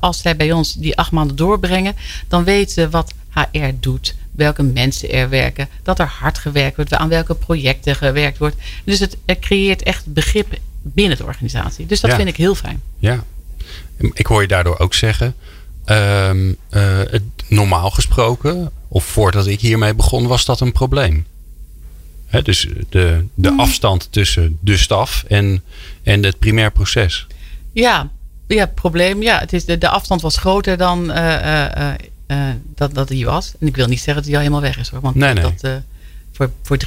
[0.00, 1.96] als zij bij ons die acht maanden doorbrengen,
[2.28, 4.14] dan weten ze wat HR doet.
[4.32, 5.68] Welke mensen er werken.
[5.82, 6.94] Dat er hard gewerkt wordt.
[6.94, 8.56] Aan welke projecten gewerkt wordt.
[8.84, 11.86] Dus het, creëert echt begrip binnen de organisatie.
[11.86, 12.16] Dus dat ja.
[12.16, 12.82] vind ik heel fijn.
[12.98, 13.24] Ja.
[14.12, 15.34] Ik hoor je daardoor ook zeggen.
[15.86, 21.26] Um, uh, het, normaal gesproken, of voordat ik hiermee begon, was dat een probleem.
[22.26, 23.60] He, dus de, de mm.
[23.60, 25.62] afstand tussen de staf en,
[26.02, 27.26] en het primair proces.
[27.72, 28.10] Ja,
[28.46, 29.22] ja probleem.
[29.22, 31.66] Ja, het is de, de afstand was groter dan uh,
[32.26, 33.52] uh, dat, dat die was.
[33.60, 35.00] En ik wil niet zeggen dat die al helemaal weg is hoor.
[35.00, 35.54] Want nee, nee.
[35.60, 35.82] dat,
[36.32, 36.78] voor, voor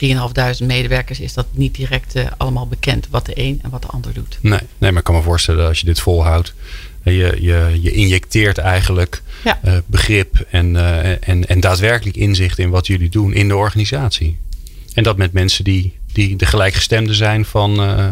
[0.59, 4.13] 3.500 medewerkers is dat niet direct allemaal bekend wat de een en wat de ander
[4.13, 4.37] doet.
[4.41, 6.53] Nee, nee, maar ik kan me voorstellen als je dit volhoudt.
[7.11, 9.59] Je, je, je injecteert eigenlijk ja.
[9.65, 14.37] uh, begrip en, uh, en, en daadwerkelijk inzicht in wat jullie doen in de organisatie.
[14.93, 18.09] En dat met mensen die, die de gelijkgestemden zijn van, uh,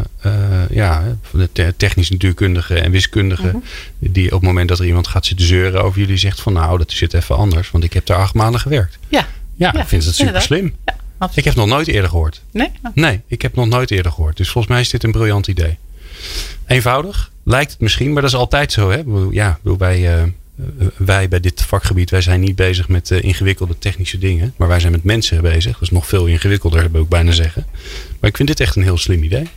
[0.70, 3.48] ja, van de technisch natuurkundigen en wiskundigen.
[3.48, 4.12] Mhm.
[4.12, 6.78] Die op het moment dat er iemand gaat zitten zeuren over jullie zegt van nou
[6.78, 7.70] dat zit even anders.
[7.70, 8.98] Want ik heb daar acht maanden gewerkt.
[9.08, 10.74] Ja, ja, ja ik vind het super slim.
[10.84, 12.42] Ja, ik heb nog nooit eerder gehoord.
[12.52, 12.70] Nee?
[12.94, 14.36] Nee, ik heb nog nooit eerder gehoord.
[14.36, 15.76] Dus volgens mij is dit een briljant idee.
[16.68, 18.90] Eenvoudig, lijkt het misschien, maar dat is altijd zo.
[18.90, 19.02] Hè?
[19.30, 20.22] Ja, wij, uh,
[20.96, 24.54] wij bij dit vakgebied, wij zijn niet bezig met uh, ingewikkelde technische dingen.
[24.56, 25.72] Maar wij zijn met mensen bezig.
[25.72, 27.66] Dat is nog veel ingewikkelder, wil ik bijna zeggen.
[28.20, 29.48] Maar ik vind dit echt een heel slim idee.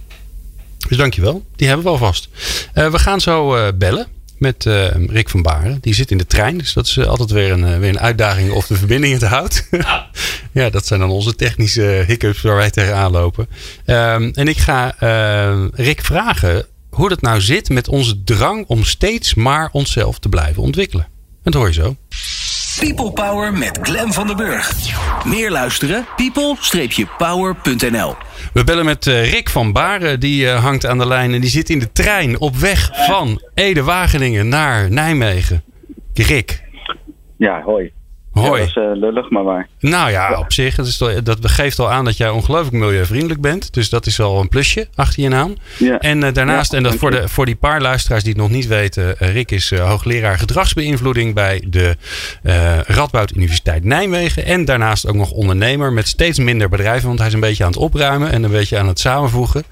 [0.87, 1.45] Dus dankjewel.
[1.55, 2.29] Die hebben we alvast.
[2.75, 4.65] Uh, we gaan zo bellen met
[5.07, 5.77] Rick van Baren.
[5.81, 8.67] Die zit in de trein, dus dat is altijd weer een, weer een uitdaging of
[8.67, 9.67] de verbinding het houdt.
[10.51, 13.47] ja, dat zijn dan onze technische hiccups waar wij tegenaan lopen.
[13.85, 14.95] Ehm, en ik ga
[15.73, 16.65] Rick vragen
[17.01, 21.05] hoe dat nou zit met onze drang om steeds maar onszelf te blijven ontwikkelen.
[21.05, 21.95] En dat hoor je zo.
[22.79, 24.73] People Power met Glen van der Burg.
[25.25, 26.05] Meer luisteren?
[26.15, 28.15] people-power.nl
[28.53, 30.19] We bellen met eh, Rick van Baren.
[30.19, 33.41] Die eh, hangt aan de lijn en die zit in de trein op weg van
[33.53, 35.63] Ede-Wageningen naar Nijmegen.
[36.13, 36.63] Rick.
[37.37, 37.91] Ja, hoi.
[38.31, 38.59] Hoi.
[38.59, 39.67] dat is uh, lullig, maar waar.
[39.79, 40.75] Nou ja, op zich.
[40.75, 43.73] Dat, is dat geeft al aan dat jij ongelooflijk milieuvriendelijk bent.
[43.73, 45.55] Dus dat is al een plusje achter je naam.
[45.77, 45.99] Ja.
[45.99, 48.67] En uh, daarnaast, en dat voor, de, voor die paar luisteraars die het nog niet
[48.67, 49.15] weten.
[49.19, 51.95] Uh, Rick is hoogleraar gedragsbeïnvloeding bij de
[52.85, 54.45] Radboud Universiteit Nijmegen.
[54.45, 57.07] En daarnaast ook nog ondernemer met steeds minder bedrijven.
[57.07, 59.63] Want hij is een beetje aan het opruimen en een beetje aan het samenvoegen.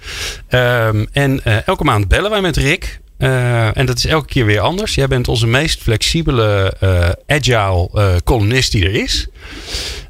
[0.49, 2.99] Um, en elke maand bellen wij met Rick.
[3.19, 4.95] Uh, en dat is elke keer weer anders.
[4.95, 9.29] Jij bent onze meest flexibele, uh, agile uh, columnist die er is.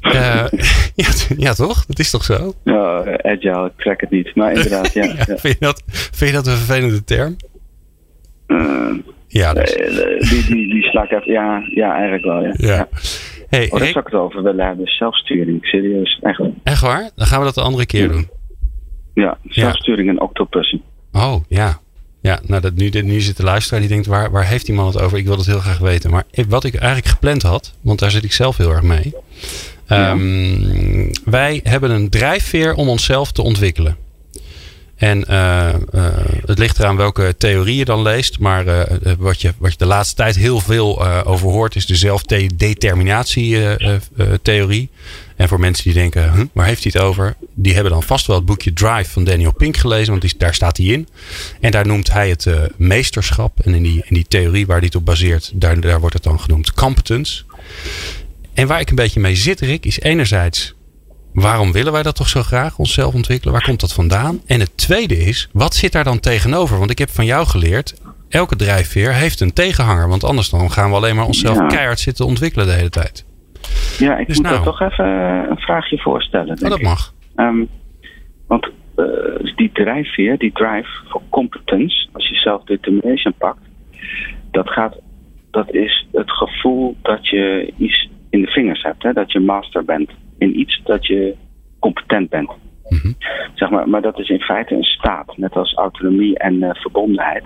[0.00, 0.48] ja,
[1.36, 1.86] ja, toch?
[1.86, 2.54] Dat is toch zo?
[2.64, 4.34] Ja, agile, ik trek het niet.
[4.34, 5.04] Maar inderdaad, ja.
[5.16, 7.36] ja, Vind, je dat, vind je dat een vervelende term?
[9.26, 9.74] ja, dus.
[10.30, 11.32] die, die, die sla ik even.
[11.32, 12.54] Ja, ja, eigenlijk wel, ja.
[12.56, 12.88] ja.
[13.48, 14.86] Hey, oh, daar zou ik het over willen hebben.
[14.86, 16.18] Zelfsturing, serieus.
[16.22, 16.40] Echt.
[16.62, 17.10] Echt waar?
[17.14, 18.28] Dan gaan we dat de andere keer doen.
[19.14, 20.82] Ja, zelfsturing en octopussen.
[21.12, 21.80] Oh, ja.
[22.20, 24.86] Ja, nou dat nu, nu zit de luisteraar die denkt, waar, waar heeft die man
[24.86, 25.18] het over?
[25.18, 26.10] Ik wil dat heel graag weten.
[26.10, 29.14] Maar wat ik eigenlijk gepland had, want daar zit ik zelf heel erg mee.
[29.88, 33.96] Um, wij hebben een drijfveer om onszelf te ontwikkelen.
[34.96, 36.06] En uh, uh,
[36.46, 38.38] het ligt eraan welke theorie je dan leest.
[38.38, 38.82] Maar uh,
[39.18, 44.90] wat, je, wat je de laatste tijd heel veel over hoort, is de zelfdeterminatietheorie.
[45.40, 47.36] En voor mensen die denken, hm, waar heeft hij het over?
[47.54, 50.54] Die hebben dan vast wel het boekje Drive van Daniel Pink gelezen, want die, daar
[50.54, 51.08] staat hij in.
[51.60, 53.60] En daar noemt hij het meesterschap.
[53.60, 56.22] En in die, in die theorie waar hij het op baseert, daar, daar wordt het
[56.22, 57.42] dan genoemd competence.
[58.54, 60.74] En waar ik een beetje mee zit, Rick, is enerzijds
[61.32, 63.52] waarom willen wij dat toch zo graag, onszelf ontwikkelen?
[63.54, 64.40] Waar komt dat vandaan?
[64.46, 66.78] En het tweede is, wat zit daar dan tegenover?
[66.78, 67.94] Want ik heb van jou geleerd,
[68.28, 70.08] elke drijfveer heeft een tegenhanger.
[70.08, 73.24] Want anders dan gaan we alleen maar onszelf keihard zitten ontwikkelen de hele tijd.
[73.98, 75.06] Ja, ik dus moet nou, er toch even
[75.50, 76.62] een vraagje voorstellen.
[76.62, 77.14] Oh, dat mag.
[77.36, 77.68] Um,
[78.46, 83.60] want uh, die drijfveer, die drive voor competence, als je self-determination pakt,
[84.50, 84.96] dat, gaat,
[85.50, 89.12] dat is het gevoel dat je iets in de vingers hebt, hè?
[89.12, 91.34] dat je master bent in iets dat je
[91.78, 92.50] competent bent.
[92.88, 93.12] Mhm.
[93.54, 97.44] zeg maar, maar dat is in feite een staat, net als autonomie en uh, verbondenheid.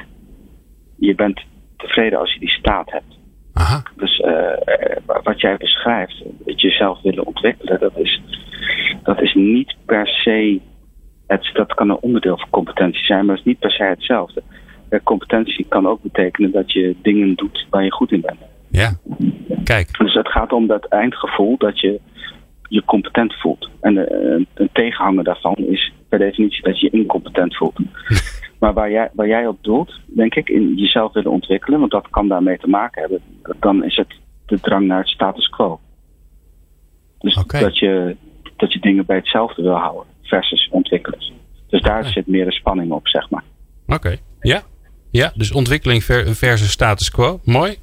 [0.96, 1.40] Je bent
[1.76, 3.18] tevreden als je die staat hebt.
[3.54, 3.82] Aha.
[3.96, 8.20] Dus uh, wat jij beschrijft, dat jezelf willen ontwikkelen, dat is,
[9.02, 10.60] dat is niet per se.
[11.26, 14.42] Het, dat kan een onderdeel van competentie zijn, maar het is niet per se hetzelfde.
[15.04, 18.38] competentie kan ook betekenen dat je dingen doet waar je goed in bent.
[18.70, 18.92] Ja,
[19.64, 19.98] kijk.
[19.98, 22.00] Dus het gaat om dat eindgevoel dat je
[22.68, 23.70] je competent voelt.
[23.80, 24.06] En uh,
[24.54, 27.78] een tegenhanger daarvan is per definitie dat je je incompetent voelt.
[28.60, 32.10] maar waar jij, waar jij op doelt, denk ik, in jezelf willen ontwikkelen, want dat
[32.10, 33.20] kan daarmee te maken hebben,
[33.60, 34.14] dan is het
[34.46, 35.80] de drang naar het status quo.
[37.18, 38.16] Dus dat, je,
[38.56, 41.18] dat je dingen bij hetzelfde wil houden versus ontwikkelen.
[41.68, 43.42] Dus daar zit meer de spanning op, zeg maar.
[43.86, 44.62] Oké, ja.
[45.20, 47.40] Ja, dus ontwikkeling versus status quo.
[47.44, 47.76] Mooi.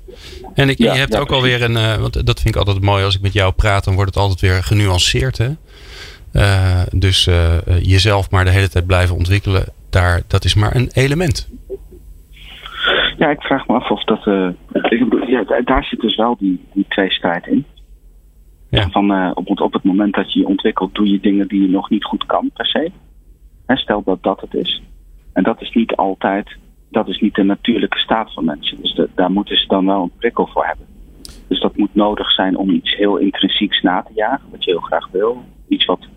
[0.54, 3.16] En ik, je hebt ook alweer een, uh, want dat vind ik altijd mooi als
[3.16, 5.38] ik met jou praat, dan wordt het altijd weer genuanceerd.
[5.38, 5.50] Hè?
[6.34, 10.90] Uh, dus uh, jezelf maar de hele tijd blijven ontwikkelen, daar, dat is maar een
[10.94, 11.50] element.
[13.18, 14.24] Ja, ik vraag me af of dat.
[15.28, 17.66] ja, daar zit dus wel die, die tweestrijd in.
[18.70, 18.90] Ja.
[18.90, 21.90] Van, op, op het moment dat je je ontwikkelt, doe je dingen die je nog
[21.90, 22.92] niet goed kan, per se.
[23.66, 24.82] Hè, stel dat dat het is.
[25.34, 26.60] En dat is niet altijd
[26.92, 28.82] dat is niet de natuurlijke staat van mensen.
[28.82, 30.86] Dus daar moeten ze dan wel een prikkel voor hebben.
[31.48, 34.80] Dus dat moet nodig zijn om iets heel intrinsieks na te jagen, wat je heel
[34.80, 35.44] graag wil.
[35.68, 36.08] Iets wat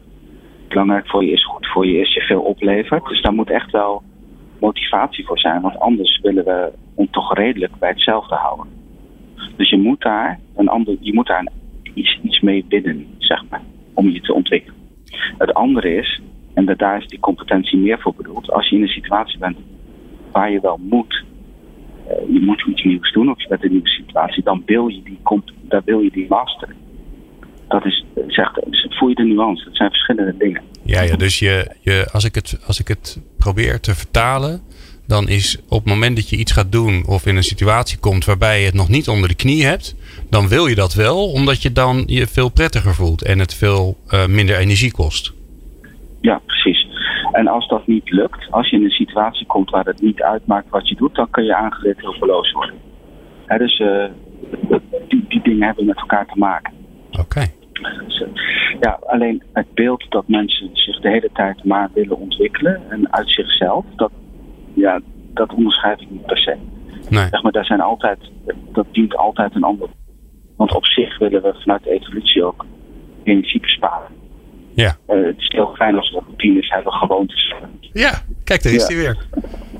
[0.69, 3.05] belangrijk voor je is, goed voor je is, je veel oplevert.
[3.05, 4.03] Dus daar moet echt wel
[4.61, 8.67] motivatie voor zijn, want anders willen we ons toch redelijk bij hetzelfde houden.
[9.57, 11.49] Dus je moet daar, een ander, je moet daar
[11.95, 13.63] iets, iets mee winnen, zeg maar,
[13.95, 14.79] om je te ontwikkelen.
[15.39, 16.21] Het andere is,
[16.55, 19.57] en daar is die competentie meer voor bedoeld, als je in een situatie bent
[20.35, 21.25] waar je wel moet.
[22.09, 24.89] Uh, je moet iets nieuws doen of je bent in een nieuwe situatie, dan wil
[24.89, 25.19] je die,
[25.69, 26.77] daar wil je die masteren.
[27.69, 29.65] Dat is, zegt, voel je de nuance.
[29.65, 30.63] Het zijn verschillende dingen.
[30.83, 34.61] Ja, ja dus je, je, als, ik het, als ik het probeer te vertalen,
[35.07, 38.25] dan is op het moment dat je iets gaat doen of in een situatie komt
[38.25, 39.95] waarbij je het nog niet onder de knie hebt,
[40.31, 43.97] dan wil je dat wel, omdat je dan je veel prettiger voelt en het veel
[44.09, 45.33] uh, minder energie kost.
[46.21, 46.74] Ja, precies.
[47.35, 50.71] En als dat niet lukt, als je in een situatie komt waar het niet uitmaakt
[50.71, 52.75] wat je doet, dan kun je aangeleerd hulpeloos worden.
[53.59, 53.83] dus
[55.09, 56.73] die, die dingen hebben met elkaar te maken.
[57.21, 57.47] Oké.
[58.07, 58.25] Dus,
[58.81, 63.31] ja, alleen het beeld dat mensen zich de hele tijd maar willen ontwikkelen en uit
[63.31, 64.11] zichzelf, dat,
[64.75, 65.01] ja,
[65.33, 66.57] dat onderschrijf ik niet per se.
[67.09, 67.29] Nee.
[67.31, 68.19] Zeg maar, daar zijn altijd,
[68.73, 69.89] dat dient altijd een ander.
[70.57, 72.67] Want op zich willen we vanuit de evolutie ook
[73.23, 74.09] energie besparen.
[74.75, 74.97] Ja.
[75.09, 77.55] Uh, het is heel fijn als we routines hebben, gewoontes.
[77.93, 78.95] Ja, kijk, daar is ja.
[78.95, 79.17] hij weer.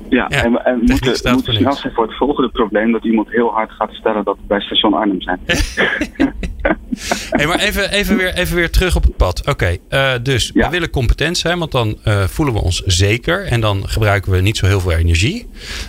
[0.09, 3.29] Ja, ja, en, en we moeten, moeten snel zijn voor het volgende probleem dat iemand
[3.29, 5.39] heel hard gaat stellen dat we bij station Arnhem zijn.
[7.29, 9.47] hey, maar even, even, weer, even weer terug op het pad.
[9.49, 13.61] Oké, uh, dus we willen competent zijn, want dan uh, voelen we ons zeker en
[13.61, 15.47] dan gebruiken we niet zo heel veel energie.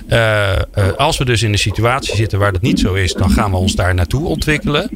[0.09, 0.53] Uh,
[0.97, 3.57] als we dus in de situatie zitten waar dat niet zo is, dan gaan we
[3.57, 4.91] ons daar naartoe ontwikkelen.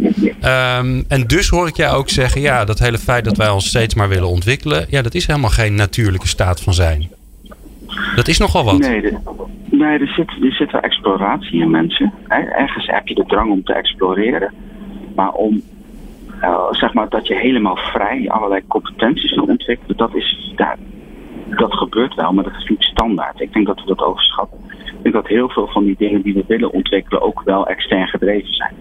[0.45, 3.67] Um, en dus hoor ik jou ook zeggen, ja, dat hele feit dat wij ons
[3.67, 7.11] steeds maar willen ontwikkelen, ja, dat is helemaal geen natuurlijke staat van zijn.
[8.15, 8.79] Dat is nogal wat.
[8.79, 9.17] Nee, de,
[9.71, 12.13] nee er, zit, er zit wel exploratie in mensen.
[12.29, 14.53] Ergens heb je de drang om te exploreren.
[15.15, 15.63] Maar om,
[16.43, 20.79] uh, zeg maar, dat je helemaal vrij allerlei competenties wil ontwikkelen, dat, is, daar,
[21.57, 23.41] dat gebeurt wel, maar dat is niet standaard.
[23.41, 24.59] Ik denk dat we dat overschatten.
[24.85, 28.09] Ik denk dat heel veel van die dingen die we willen ontwikkelen ook wel extern
[28.09, 28.75] gedreven zijn.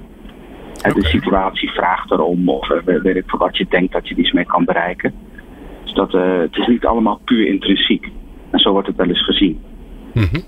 [0.77, 0.91] Okay.
[0.91, 4.45] De situatie vraagt erom, of weet ik voor wat je denkt dat je iets mee
[4.45, 5.13] kan bereiken.
[5.83, 8.07] Dus dat, uh, het is niet allemaal puur intrinsiek.
[8.49, 9.59] En zo wordt het wel eens gezien.
[10.13, 10.43] Mm -hmm.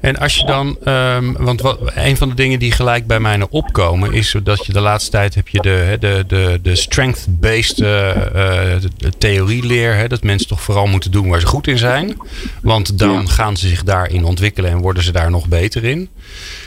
[0.00, 3.46] En als je dan, um, want wat, een van de dingen die gelijk bij mij
[3.50, 8.16] opkomen, is dat je de laatste tijd heb je de, de, de, de strength-based uh,
[8.34, 8.74] uh,
[9.18, 9.94] theorieleer.
[9.94, 12.16] Hè, dat mensen toch vooral moeten doen waar ze goed in zijn.
[12.62, 13.26] Want dan ja.
[13.26, 16.08] gaan ze zich daarin ontwikkelen en worden ze daar nog beter in.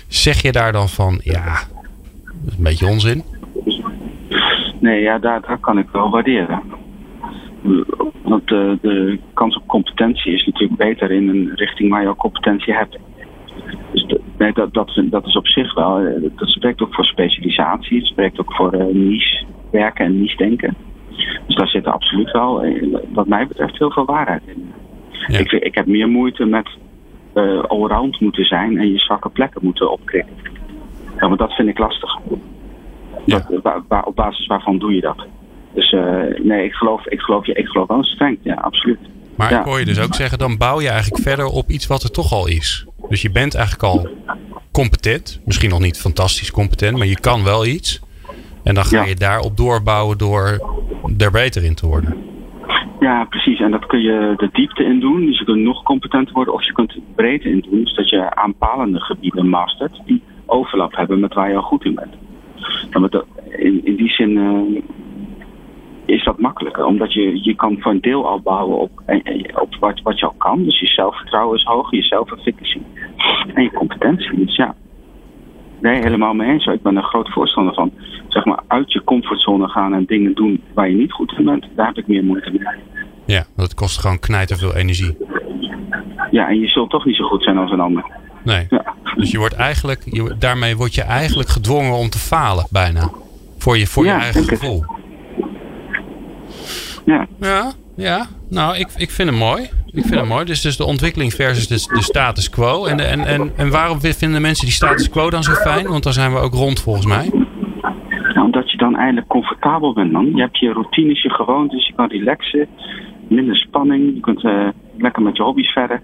[0.07, 1.63] Zeg je daar dan van, ja,
[2.23, 3.23] dat is een beetje onzin?
[4.79, 6.61] Nee, ja, daar, daar kan ik wel waarderen.
[8.21, 12.15] Want de, de kans op competentie is natuurlijk beter in een richting waar je al
[12.15, 12.97] competentie hebt.
[13.91, 16.19] Dus de, nee, dat, dat, dat is op zich wel.
[16.35, 17.97] Dat spreekt ook voor specialisatie.
[17.97, 20.75] Het spreekt ook voor uh, niche werken en niche denken.
[21.47, 22.65] Dus daar zit absoluut wel,
[23.13, 24.73] wat mij betreft, heel veel waarheid in.
[25.27, 25.39] Ja.
[25.39, 26.69] Ik, ik heb meer moeite met
[27.33, 30.33] uh, allround moeten zijn en je zwakke plekken moeten opkrikken.
[31.19, 32.17] Ja, maar dat vind ik lastig.
[33.25, 33.45] Ja.
[33.49, 35.25] Dat, waar, waar, op basis waarvan doe je dat?
[35.75, 36.01] Dus uh,
[36.43, 38.37] nee, ik geloof, ik geloof, ik geloof wel streng.
[38.41, 38.99] Ja, absoluut.
[39.35, 39.59] Maar ja.
[39.59, 42.11] ik hoor je dus ook zeggen, dan bouw je eigenlijk verder op iets wat er
[42.11, 42.85] toch al is.
[43.09, 44.07] Dus je bent eigenlijk al
[44.71, 45.41] competent.
[45.45, 48.01] Misschien nog niet fantastisch competent, maar je kan wel iets.
[48.63, 49.05] En dan ga Ja.
[49.05, 50.59] je daarop doorbouwen door
[51.17, 52.15] er beter in te worden.
[52.99, 53.59] Ja, precies.
[53.59, 55.25] En dat kun je de diepte in doen.
[55.25, 56.53] Dus je kunt nog competenter worden.
[56.53, 57.83] Of je kunt het breedte in doen.
[57.83, 60.01] Dus dat je aanpalende gebieden mastert.
[60.05, 62.13] Die overlap hebben met waar je al goed in bent.
[62.89, 63.25] En met de-
[63.57, 64.81] in, in die zin eh,
[66.05, 66.85] is dat makkelijker.
[66.85, 68.91] Omdat je, je kan voor een deel al bouwen op,
[69.55, 70.63] op wat, wat je al kan.
[70.63, 71.91] Dus je zelfvertrouwen is hoog.
[71.91, 72.79] Je zelfefficacy.
[73.53, 74.45] En je competentie.
[74.45, 74.75] Dus ja.
[75.81, 76.65] Nee, helemaal mee eens.
[76.65, 77.91] Ik ben er groot voorstander van.
[78.27, 81.65] Zeg maar uit je comfortzone gaan en dingen doen waar je niet goed in bent.
[81.75, 82.67] Daar heb ik meer moeite mee.
[83.25, 85.17] Ja, het kost gewoon knijter veel energie.
[86.31, 88.05] Ja, en je zult toch niet zo goed zijn als een ander.
[88.43, 88.67] Nee.
[88.69, 93.09] Ja, Dus je wordt eigenlijk, je, daarmee word je eigenlijk gedwongen om te falen, bijna.
[93.57, 94.94] Voor je, voor Ja, je eigen het.
[97.05, 97.27] Ja.
[97.39, 98.25] Ja, ja.
[98.49, 99.61] Nou, ik, ik vind het mooi.
[99.91, 100.45] Ik vind het mooi.
[100.45, 102.85] Dus, dus de ontwikkeling versus de, de status quo.
[102.85, 105.87] En, en, en, en waarom vinden mensen die status quo dan zo fijn?
[105.87, 107.29] Want dan zijn we ook rond volgens mij.
[108.33, 110.31] Nou, omdat je dan eindelijk comfortabel bent, man.
[110.35, 112.67] Je hebt je routines, je gewoontes, je kan relaxen.
[113.27, 114.13] Minder spanning.
[114.13, 116.01] Je kunt eh, lekker met je hobby's verder.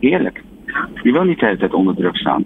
[0.00, 0.42] Heerlijk.
[1.02, 2.44] Je wil niet de hele tijd onder druk staan.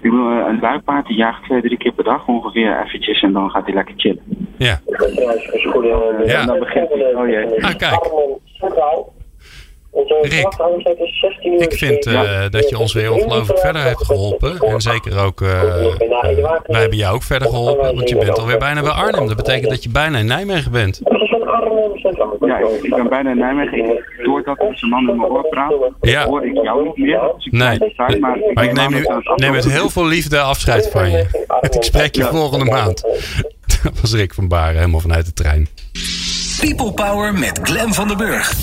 [0.00, 3.32] Ik bedoel, eh, een luipaard die jaagt twee, drie keer per dag ongeveer eventjes en
[3.32, 4.22] dan gaat hij lekker chillen.
[4.56, 4.80] Ja.
[6.40, 7.64] En dan begint hij, oh jee.
[7.64, 8.00] Ah, kijk.
[10.22, 10.54] Rick,
[11.58, 14.58] Ik vind eh, dat je ons weer ongelooflijk verder hebt geholpen.
[14.60, 15.96] En zeker ook, eh, eh,
[16.66, 17.94] wij hebben jou ook verder geholpen.
[17.94, 19.26] Want je bent alweer bijna bij Arnhem.
[19.26, 21.00] Dat betekent dat je bijna in Nijmegen bent.
[22.40, 24.04] Ja, ik, ben bijna in Nijmegen.
[24.22, 26.24] Doordat deze man in mijn oor praat, Ja.
[26.26, 27.20] hoor ik jou niet meer.
[27.36, 27.78] Dus ik Nee.
[27.96, 28.18] maar,
[28.54, 29.06] Maar ik neem, nu,
[29.36, 31.46] neem met heel veel liefde afscheid van je.
[31.70, 32.30] Ik spreek je Ja.
[32.30, 33.02] volgende maand.
[33.82, 35.68] Dat was Rick van Baren, helemaal vanuit de trein.
[36.60, 38.54] People Power met Glen van der Burg.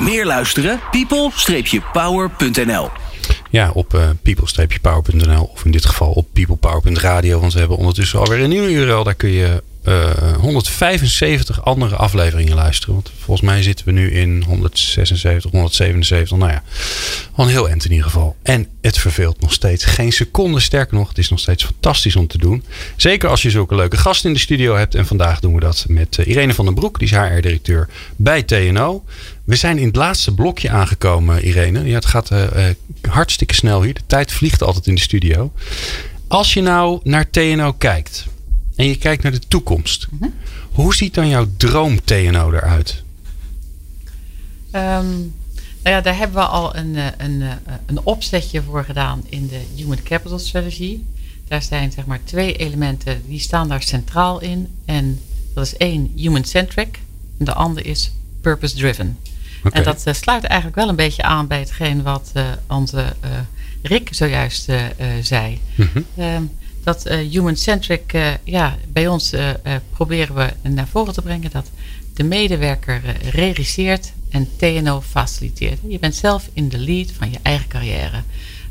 [0.00, 0.80] Meer luisteren?
[0.90, 2.90] people-power.nl
[3.50, 7.40] Ja, op eh, people-power.nl of in dit geval op peoplepower.radio.
[7.40, 9.04] Want we hebben ondertussen alweer een nieuwe URL.
[9.04, 12.94] Daar kun je eh, 175 andere afleveringen luisteren.
[12.94, 16.36] Want volgens mij zitten we nu in 176, 177.
[16.36, 16.62] Nou ja,
[17.34, 18.36] al een heel eind in ieder geval.
[18.42, 20.60] En het verveelt nog steeds geen seconde.
[20.60, 22.64] Sterker nog, het is nog steeds fantastisch om te doen.
[22.96, 24.94] Zeker als je zulke leuke gasten in de studio hebt.
[24.94, 26.98] En vandaag doen we dat met eh, Irene van den Broek.
[26.98, 29.04] Die is HR-directeur bij TNO.
[29.44, 31.84] We zijn in het laatste blokje aangekomen, Irene.
[31.84, 32.74] Ja, het gaat eh, eh,
[33.08, 33.94] hartstikke snel hier.
[33.94, 35.52] De tijd vliegt altijd in de studio.
[36.28, 38.26] Als je nou naar TNO kijkt
[38.82, 40.28] en je kijkt naar de toekomst, mhm.
[40.72, 43.02] hoe ziet dan jouw droom TNO eruit?
[44.72, 45.34] Um,
[45.82, 49.46] nou ja, daar hebben we al een, eh, een, eh, een opzetje voor gedaan in
[49.46, 50.98] de Human Capital Strategy.
[51.48, 54.68] Daar zijn zeg maar twee elementen die staan daar centraal in.
[54.84, 55.20] En
[55.54, 56.98] dat is één, human-centric.
[57.38, 59.18] En de andere is purpose-driven.
[59.72, 62.32] En dat uh, sluit eigenlijk wel een beetje aan bij hetgeen wat
[62.68, 63.14] onze
[63.82, 64.68] Rick zojuist
[65.22, 65.60] zei.
[65.74, 66.50] Mm
[66.84, 68.12] dat human-centric,
[68.44, 69.34] ja, bij ons
[69.90, 71.70] proberen we naar voren te brengen dat
[72.14, 75.78] de medewerker regisseert en TNO faciliteert.
[75.88, 78.22] Je bent zelf in de lead van je eigen carrière.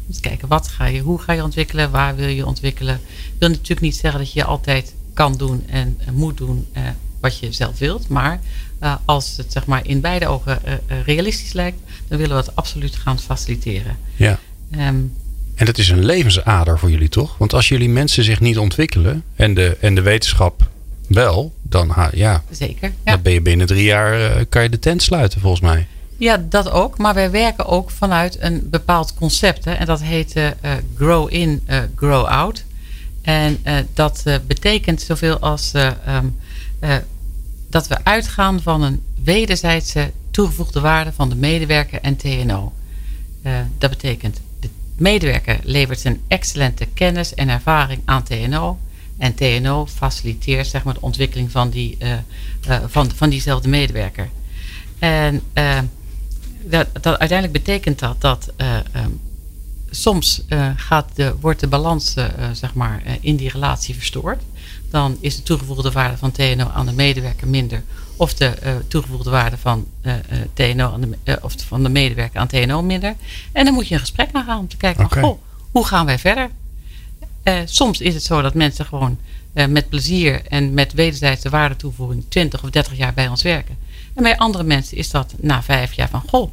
[0.06, 2.96] Dus kijken, wat ga je, hoe ga je ontwikkelen, waar wil je ontwikkelen.
[2.96, 6.84] Ik wil natuurlijk niet zeggen dat je altijd kan doen en moet doen eh,
[7.20, 8.08] wat je zelf wilt.
[8.08, 8.40] Maar
[9.06, 10.60] als het zeg maar, in beide ogen
[11.06, 13.98] realistisch lijkt, dan willen we het absoluut gaan faciliteren.
[14.16, 14.40] Ja.
[14.78, 15.14] Um,
[15.56, 17.38] en dat is een levensader voor jullie toch?
[17.38, 20.70] Want als jullie mensen zich niet ontwikkelen en de, en de wetenschap
[21.08, 22.44] wel, dan ja.
[22.50, 22.92] Zeker.
[23.04, 23.12] Ja.
[23.12, 25.88] Dan ben je binnen drie jaar, uh, kan je de tent sluiten volgens mij.
[26.18, 26.98] Ja, dat ook.
[26.98, 29.66] Maar wij werken ook vanuit een bepaald concept.
[29.66, 30.50] Hè, en dat heet uh,
[30.96, 32.64] grow in, uh, grow out.
[33.22, 33.60] En
[33.94, 36.38] dat betekent zoveel als um,
[37.70, 42.74] dat we uitgaan van een wederzijdse toegevoegde waarde van de medewerker en TNO.
[43.78, 44.40] dat betekent,
[45.02, 48.80] medewerker levert een excellente kennis en ervaring aan TNO.
[49.18, 52.14] En TNO faciliteert zeg maar, de ontwikkeling van, die, uh,
[52.68, 54.30] uh, van, van diezelfde medewerker.
[55.00, 55.80] En uh,
[56.64, 58.54] dat, dat, uiteindelijk betekent dat dat
[58.96, 59.20] um,
[59.90, 60.44] soms
[60.76, 62.14] gaat de, wordt de balans
[62.54, 64.42] zeg maar, in die relatie verstoord.
[64.90, 67.84] Dan is de toegevoegde waarde van TNO aan de medewerker minder.
[68.22, 69.88] Of de toegevoegde waarde van,
[70.54, 73.16] TNO aan de, of van de medewerker aan TNO minder.
[73.52, 75.24] En dan moet je een gesprek gaan om te kijken: okay.
[75.24, 75.42] goh,
[75.72, 76.50] hoe gaan wij verder?
[77.66, 79.18] Soms is het zo dat mensen gewoon
[79.70, 83.78] met plezier en met wederzijdse waardetoevoeging 20 of 30 jaar bij ons werken.
[84.14, 86.52] En bij andere mensen is dat na vijf jaar van goh,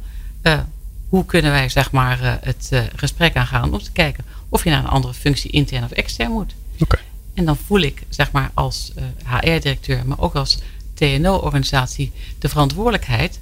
[1.09, 4.89] hoe kunnen wij zeg maar het gesprek aangaan om te kijken of je naar een
[4.89, 6.53] andere functie intern of extern moet.
[6.79, 7.01] Okay.
[7.33, 8.91] En dan voel ik zeg maar als
[9.25, 10.59] HR-directeur, maar ook als
[10.99, 13.39] TNO-organisatie de verantwoordelijkheid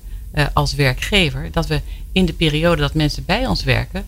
[0.54, 1.82] als werkgever dat we
[2.12, 4.06] in de periode dat mensen bij ons werken,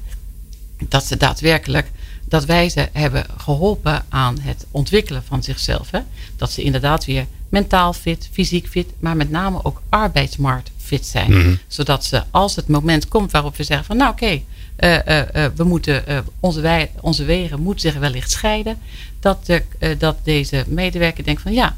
[0.87, 1.91] dat ze daadwerkelijk
[2.29, 5.91] dat wij ze hebben geholpen aan het ontwikkelen van zichzelf.
[5.91, 5.99] Hè?
[6.35, 11.31] Dat ze inderdaad weer mentaal fit, fysiek fit, maar met name ook arbeidsmarkt fit zijn.
[11.31, 11.55] Mhm.
[11.67, 14.45] Zodat ze als het moment komt waarop we zeggen van nou oké, okay,
[14.79, 16.03] uh, eh, uh, eh, uh, we moeten
[16.39, 18.77] onze, wij, onze wegen moeten zich wellicht scheiden.
[19.19, 19.63] Dat, de,
[19.97, 21.77] dat deze medewerker denkt van ja,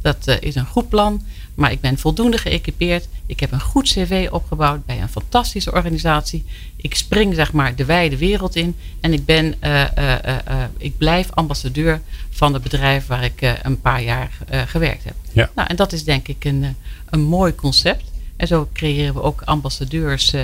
[0.00, 1.22] dat is een goed plan.
[1.54, 3.08] Maar ik ben voldoende geëquipeerd.
[3.26, 6.44] Ik heb een goed cv opgebouwd bij een fantastische organisatie.
[6.76, 8.76] Ik spring zeg maar de wijde wereld in.
[9.00, 13.80] En ik, ben, uh, uh, uh, ik blijf ambassadeur van het bedrijf waar ik een
[13.80, 14.30] paar jaar
[14.66, 15.14] gewerkt heb.
[15.32, 15.50] Ja.
[15.54, 16.76] Nou, en dat is denk ik een,
[17.10, 18.04] een mooi concept.
[18.36, 20.34] En zo creëren we ook ambassadeurs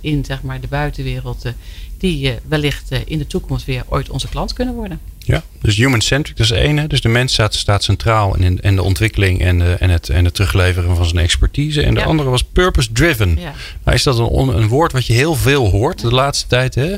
[0.00, 1.44] in zeg maar, de buitenwereld.
[2.04, 5.00] Die wellicht in de toekomst weer ooit onze klant kunnen worden.
[5.18, 6.88] Ja, dus human-centric, dat is één.
[6.88, 10.24] Dus de mens staat, staat centraal in, in de ontwikkeling en, de, en, het, en
[10.24, 11.82] het terugleveren van zijn expertise.
[11.82, 13.36] En de andere was purpose-driven.
[13.40, 13.52] Ja.
[13.84, 16.74] Nou, is dat een, een woord wat je heel veel hoort de laatste tijd?
[16.74, 16.92] Hè?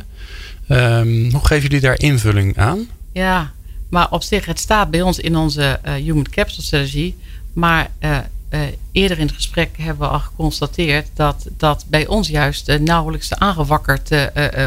[0.99, 2.89] Um, hoe geven jullie daar invulling aan?
[3.13, 3.53] Ja,
[3.91, 7.17] maar op zich, het staat bij ons in onze uh, Human Capital Strategie.
[7.53, 8.19] Maar uh,
[8.57, 13.35] uh, eerder in het gesprek hebben we al geconstateerd dat dat bij ons juist nauwelijks
[13.35, 14.11] aangewakkerd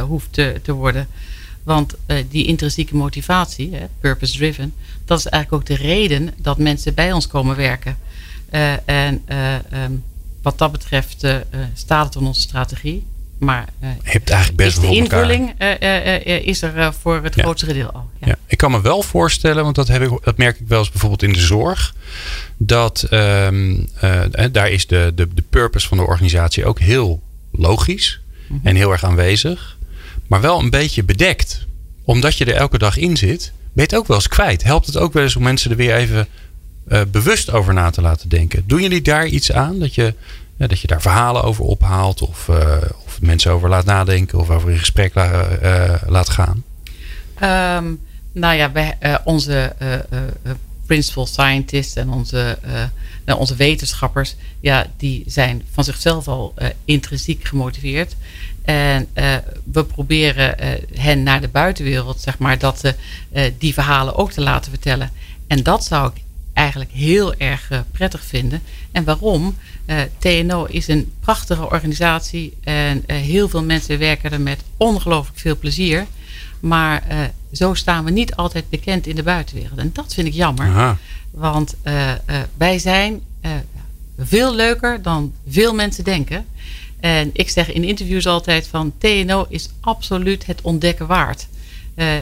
[0.08, 1.08] hoeft te, te worden.
[1.64, 4.74] Want uh, die intrinsieke motivatie, purpose driven,
[5.06, 7.98] dat is eigenlijk ook de reden dat mensen bij ons komen werken.
[8.52, 10.04] Uh, en uh, um,
[10.42, 11.28] wat dat betreft
[11.74, 13.06] staat het in onze strategie.
[13.38, 13.66] Maar
[14.04, 15.60] hebt eigenlijk best is de invulling
[16.46, 17.44] is er voor het ja.
[17.44, 18.10] grootste gedeelte al.
[18.20, 18.28] Ja.
[18.28, 18.36] ja.
[18.46, 21.24] Ik kan me wel voorstellen, want dat, heb ik, dat merk ik wel eens bijvoorbeeld
[21.24, 21.96] in de zorg.
[22.62, 23.88] Dat um,
[24.52, 28.60] daar is de, de, de purpose van de organisatie ook heel logisch -hmm.
[28.64, 29.78] en heel erg aanwezig
[30.30, 31.66] maar wel een beetje bedekt.
[32.04, 34.64] Omdat je er elke dag in zit, ben je het ook wel eens kwijt.
[34.64, 36.28] Helpt het ook wel eens om mensen er weer even
[36.88, 38.64] uh, bewust over na te laten denken?
[38.68, 39.80] Doen jullie daar iets aan?
[39.80, 40.14] Dat je,
[40.56, 44.50] ja, dat je daar verhalen over ophaalt of, uh, of mensen over laat nadenken of
[44.50, 45.48] over in gesprek la,
[46.08, 46.64] laat gaan?
[47.84, 48.00] Um,
[48.32, 49.76] nou ja, wij, onze
[50.90, 52.60] principal scientists en onze,
[53.26, 56.54] nou, onze wetenschappers, ja, die zijn van zichzelf al
[56.86, 58.16] intrinsiek gemotiveerd.
[58.62, 60.56] En uh, we proberen
[60.94, 62.94] hen naar de buitenwereld, zeg maar, dat,
[63.58, 65.12] die verhalen ook te laten vertellen.
[65.48, 66.22] En dat zou ik
[66.54, 68.62] eigenlijk heel erg prettig vinden.
[68.92, 69.56] En waarom?
[70.18, 76.08] TNO is een prachtige organisatie en heel veel mensen werken er met ongelooflijk veel plezier.
[76.60, 77.04] Maar
[77.54, 79.80] zo staan we niet altijd bekend in de buitenwereld.
[79.80, 80.98] En dat vind ik jammer.
[81.32, 81.76] Want
[82.58, 83.22] wij zijn
[84.18, 86.46] veel leuker dan veel mensen denken.
[87.00, 91.48] En ik zeg in interviews altijd van TNO is absoluut het ontdekken waard.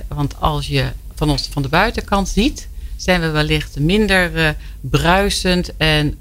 [0.08, 0.86] want als je
[1.16, 6.20] van ons van de buitenkant ziet, zijn we wellicht minder bruisend en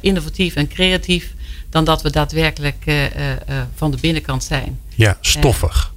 [0.00, 1.34] innovatief en creatief
[1.70, 2.84] dan dat we daadwerkelijk
[3.74, 4.80] van de binnenkant zijn.
[4.94, 5.94] Ja, stoffig.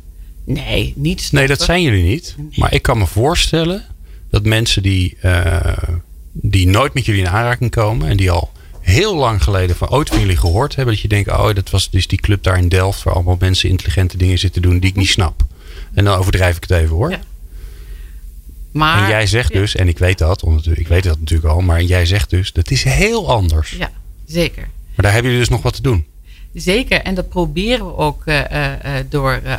[0.53, 1.31] Nee, niet.
[1.31, 2.35] Nee, dat zijn jullie niet.
[2.55, 3.85] Maar ik kan me voorstellen
[4.29, 5.17] dat mensen die,
[6.31, 10.09] die nooit met jullie in aanraking komen en die al heel lang geleden van ooit
[10.09, 12.69] van jullie gehoord hebben, dat je denkt, oh, dat was dus die club daar in
[12.69, 15.43] Delft waar allemaal mensen intelligente dingen zitten doen die ik niet snap.
[15.93, 17.11] En dan overdrijf ik het even hoor.
[17.11, 17.19] Ja.
[18.71, 21.83] Maar, en jij zegt dus, en ik weet dat, ik weet dat natuurlijk al, maar
[21.83, 23.71] jij zegt dus, dat is heel anders.
[23.71, 23.91] Ja,
[24.25, 24.67] zeker.
[24.95, 26.05] Maar daar hebben jullie dus nog wat te doen.
[26.53, 28.73] Zeker, en dat proberen we ook uh, uh,
[29.09, 29.55] door uh,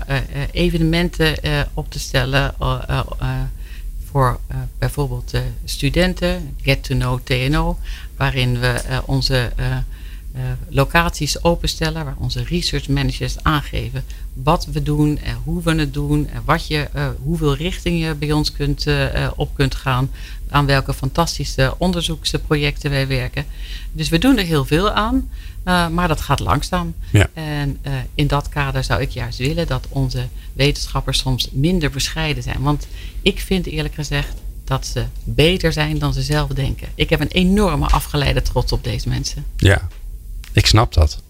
[0.50, 1.36] evenementen
[1.74, 2.54] op te stellen
[4.04, 4.40] voor
[4.78, 5.32] bijvoorbeeld
[5.64, 7.78] studenten, Get to Know TNO,
[8.16, 9.52] waarin we onze
[10.68, 16.28] locaties openstellen waar onze research managers aangeven wat we doen, en hoe we het doen,
[16.28, 16.88] en wat je,
[17.22, 18.86] hoeveel richting je bij ons kunt,
[19.36, 20.10] op kunt gaan,
[20.48, 23.44] aan welke fantastische onderzoeksprojecten wij werken.
[23.92, 25.30] Dus we doen er heel veel aan,
[25.64, 26.94] maar dat gaat langzaam.
[27.10, 27.28] Ja.
[27.32, 27.80] En
[28.14, 32.60] in dat kader zou ik juist willen dat onze wetenschappers soms minder bescheiden zijn.
[32.60, 32.86] Want
[33.22, 34.32] ik vind eerlijk gezegd
[34.64, 36.88] dat ze beter zijn dan ze zelf denken.
[36.94, 39.44] Ik heb een enorme afgeleide trots op deze mensen.
[39.56, 39.88] Ja,
[40.52, 41.22] ik snap dat.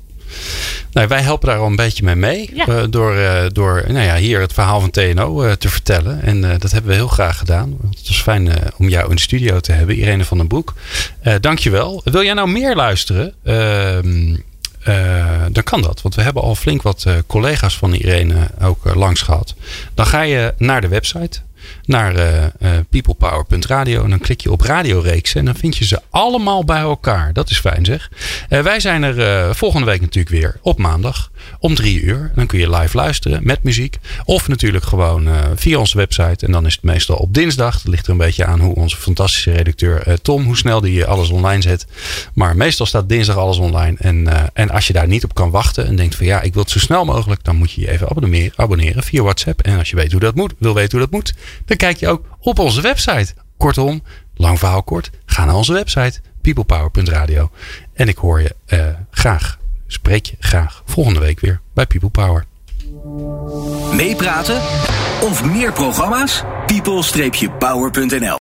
[0.92, 2.50] Nou, wij helpen daar al een beetje mee mee.
[2.54, 6.22] Uh, door uh, door nou ja, hier het verhaal van TNO uh, te vertellen.
[6.22, 7.78] En dat hebben we heel graag gedaan.
[7.90, 9.96] Het was fijn om jou in de studio te hebben.
[9.96, 10.74] Irene van den Broek.
[11.40, 12.00] dankjewel.
[12.04, 13.34] Wil jij nou meer luisteren?
[13.44, 14.36] Ehm,
[15.52, 16.02] dan kan dat.
[16.02, 19.54] Want we hebben al flink wat collega's van Irene ook langs gehad.
[19.94, 21.40] Dan ga je naar de website
[21.84, 24.04] naar uh, peoplepower.radio.
[24.04, 27.32] En dan klik je op radioreeks en dan vind je ze allemaal bij elkaar.
[27.32, 28.10] Dat is fijn zeg.
[28.48, 32.32] Uh, wij zijn er volgende week natuurlijk weer op maandag om drie uur.
[32.34, 33.98] Dan kun je live luisteren met muziek.
[34.24, 36.46] Of natuurlijk gewoon via onze website.
[36.46, 37.82] En dan is het meestal op dinsdag.
[37.82, 41.28] Dat ligt er een beetje aan hoe onze fantastische redacteur Tom, hoe snel die alles
[41.28, 41.86] online zet.
[42.34, 43.96] Maar meestal staat dinsdag alles online.
[43.98, 46.62] En, en als je daar niet op kan wachten en denkt van ja, ik wil
[46.62, 47.44] het zo snel mogelijk.
[47.44, 49.60] Dan moet je je even abonneren, abonneren via WhatsApp.
[49.60, 51.34] En als je weet hoe dat moet, wil weten hoe dat moet
[51.64, 53.34] dan kijk je ook op onze website.
[53.56, 54.02] Kortom,
[54.34, 57.50] lang verhaal kort, ga naar onze website peoplepower.radio.
[57.92, 62.44] En ik hoor je uh, graag, spreek je graag volgende week weer bij People Power.
[63.92, 64.60] Meepraten
[65.20, 66.42] of meer programma's?
[66.66, 68.38] people-power.nl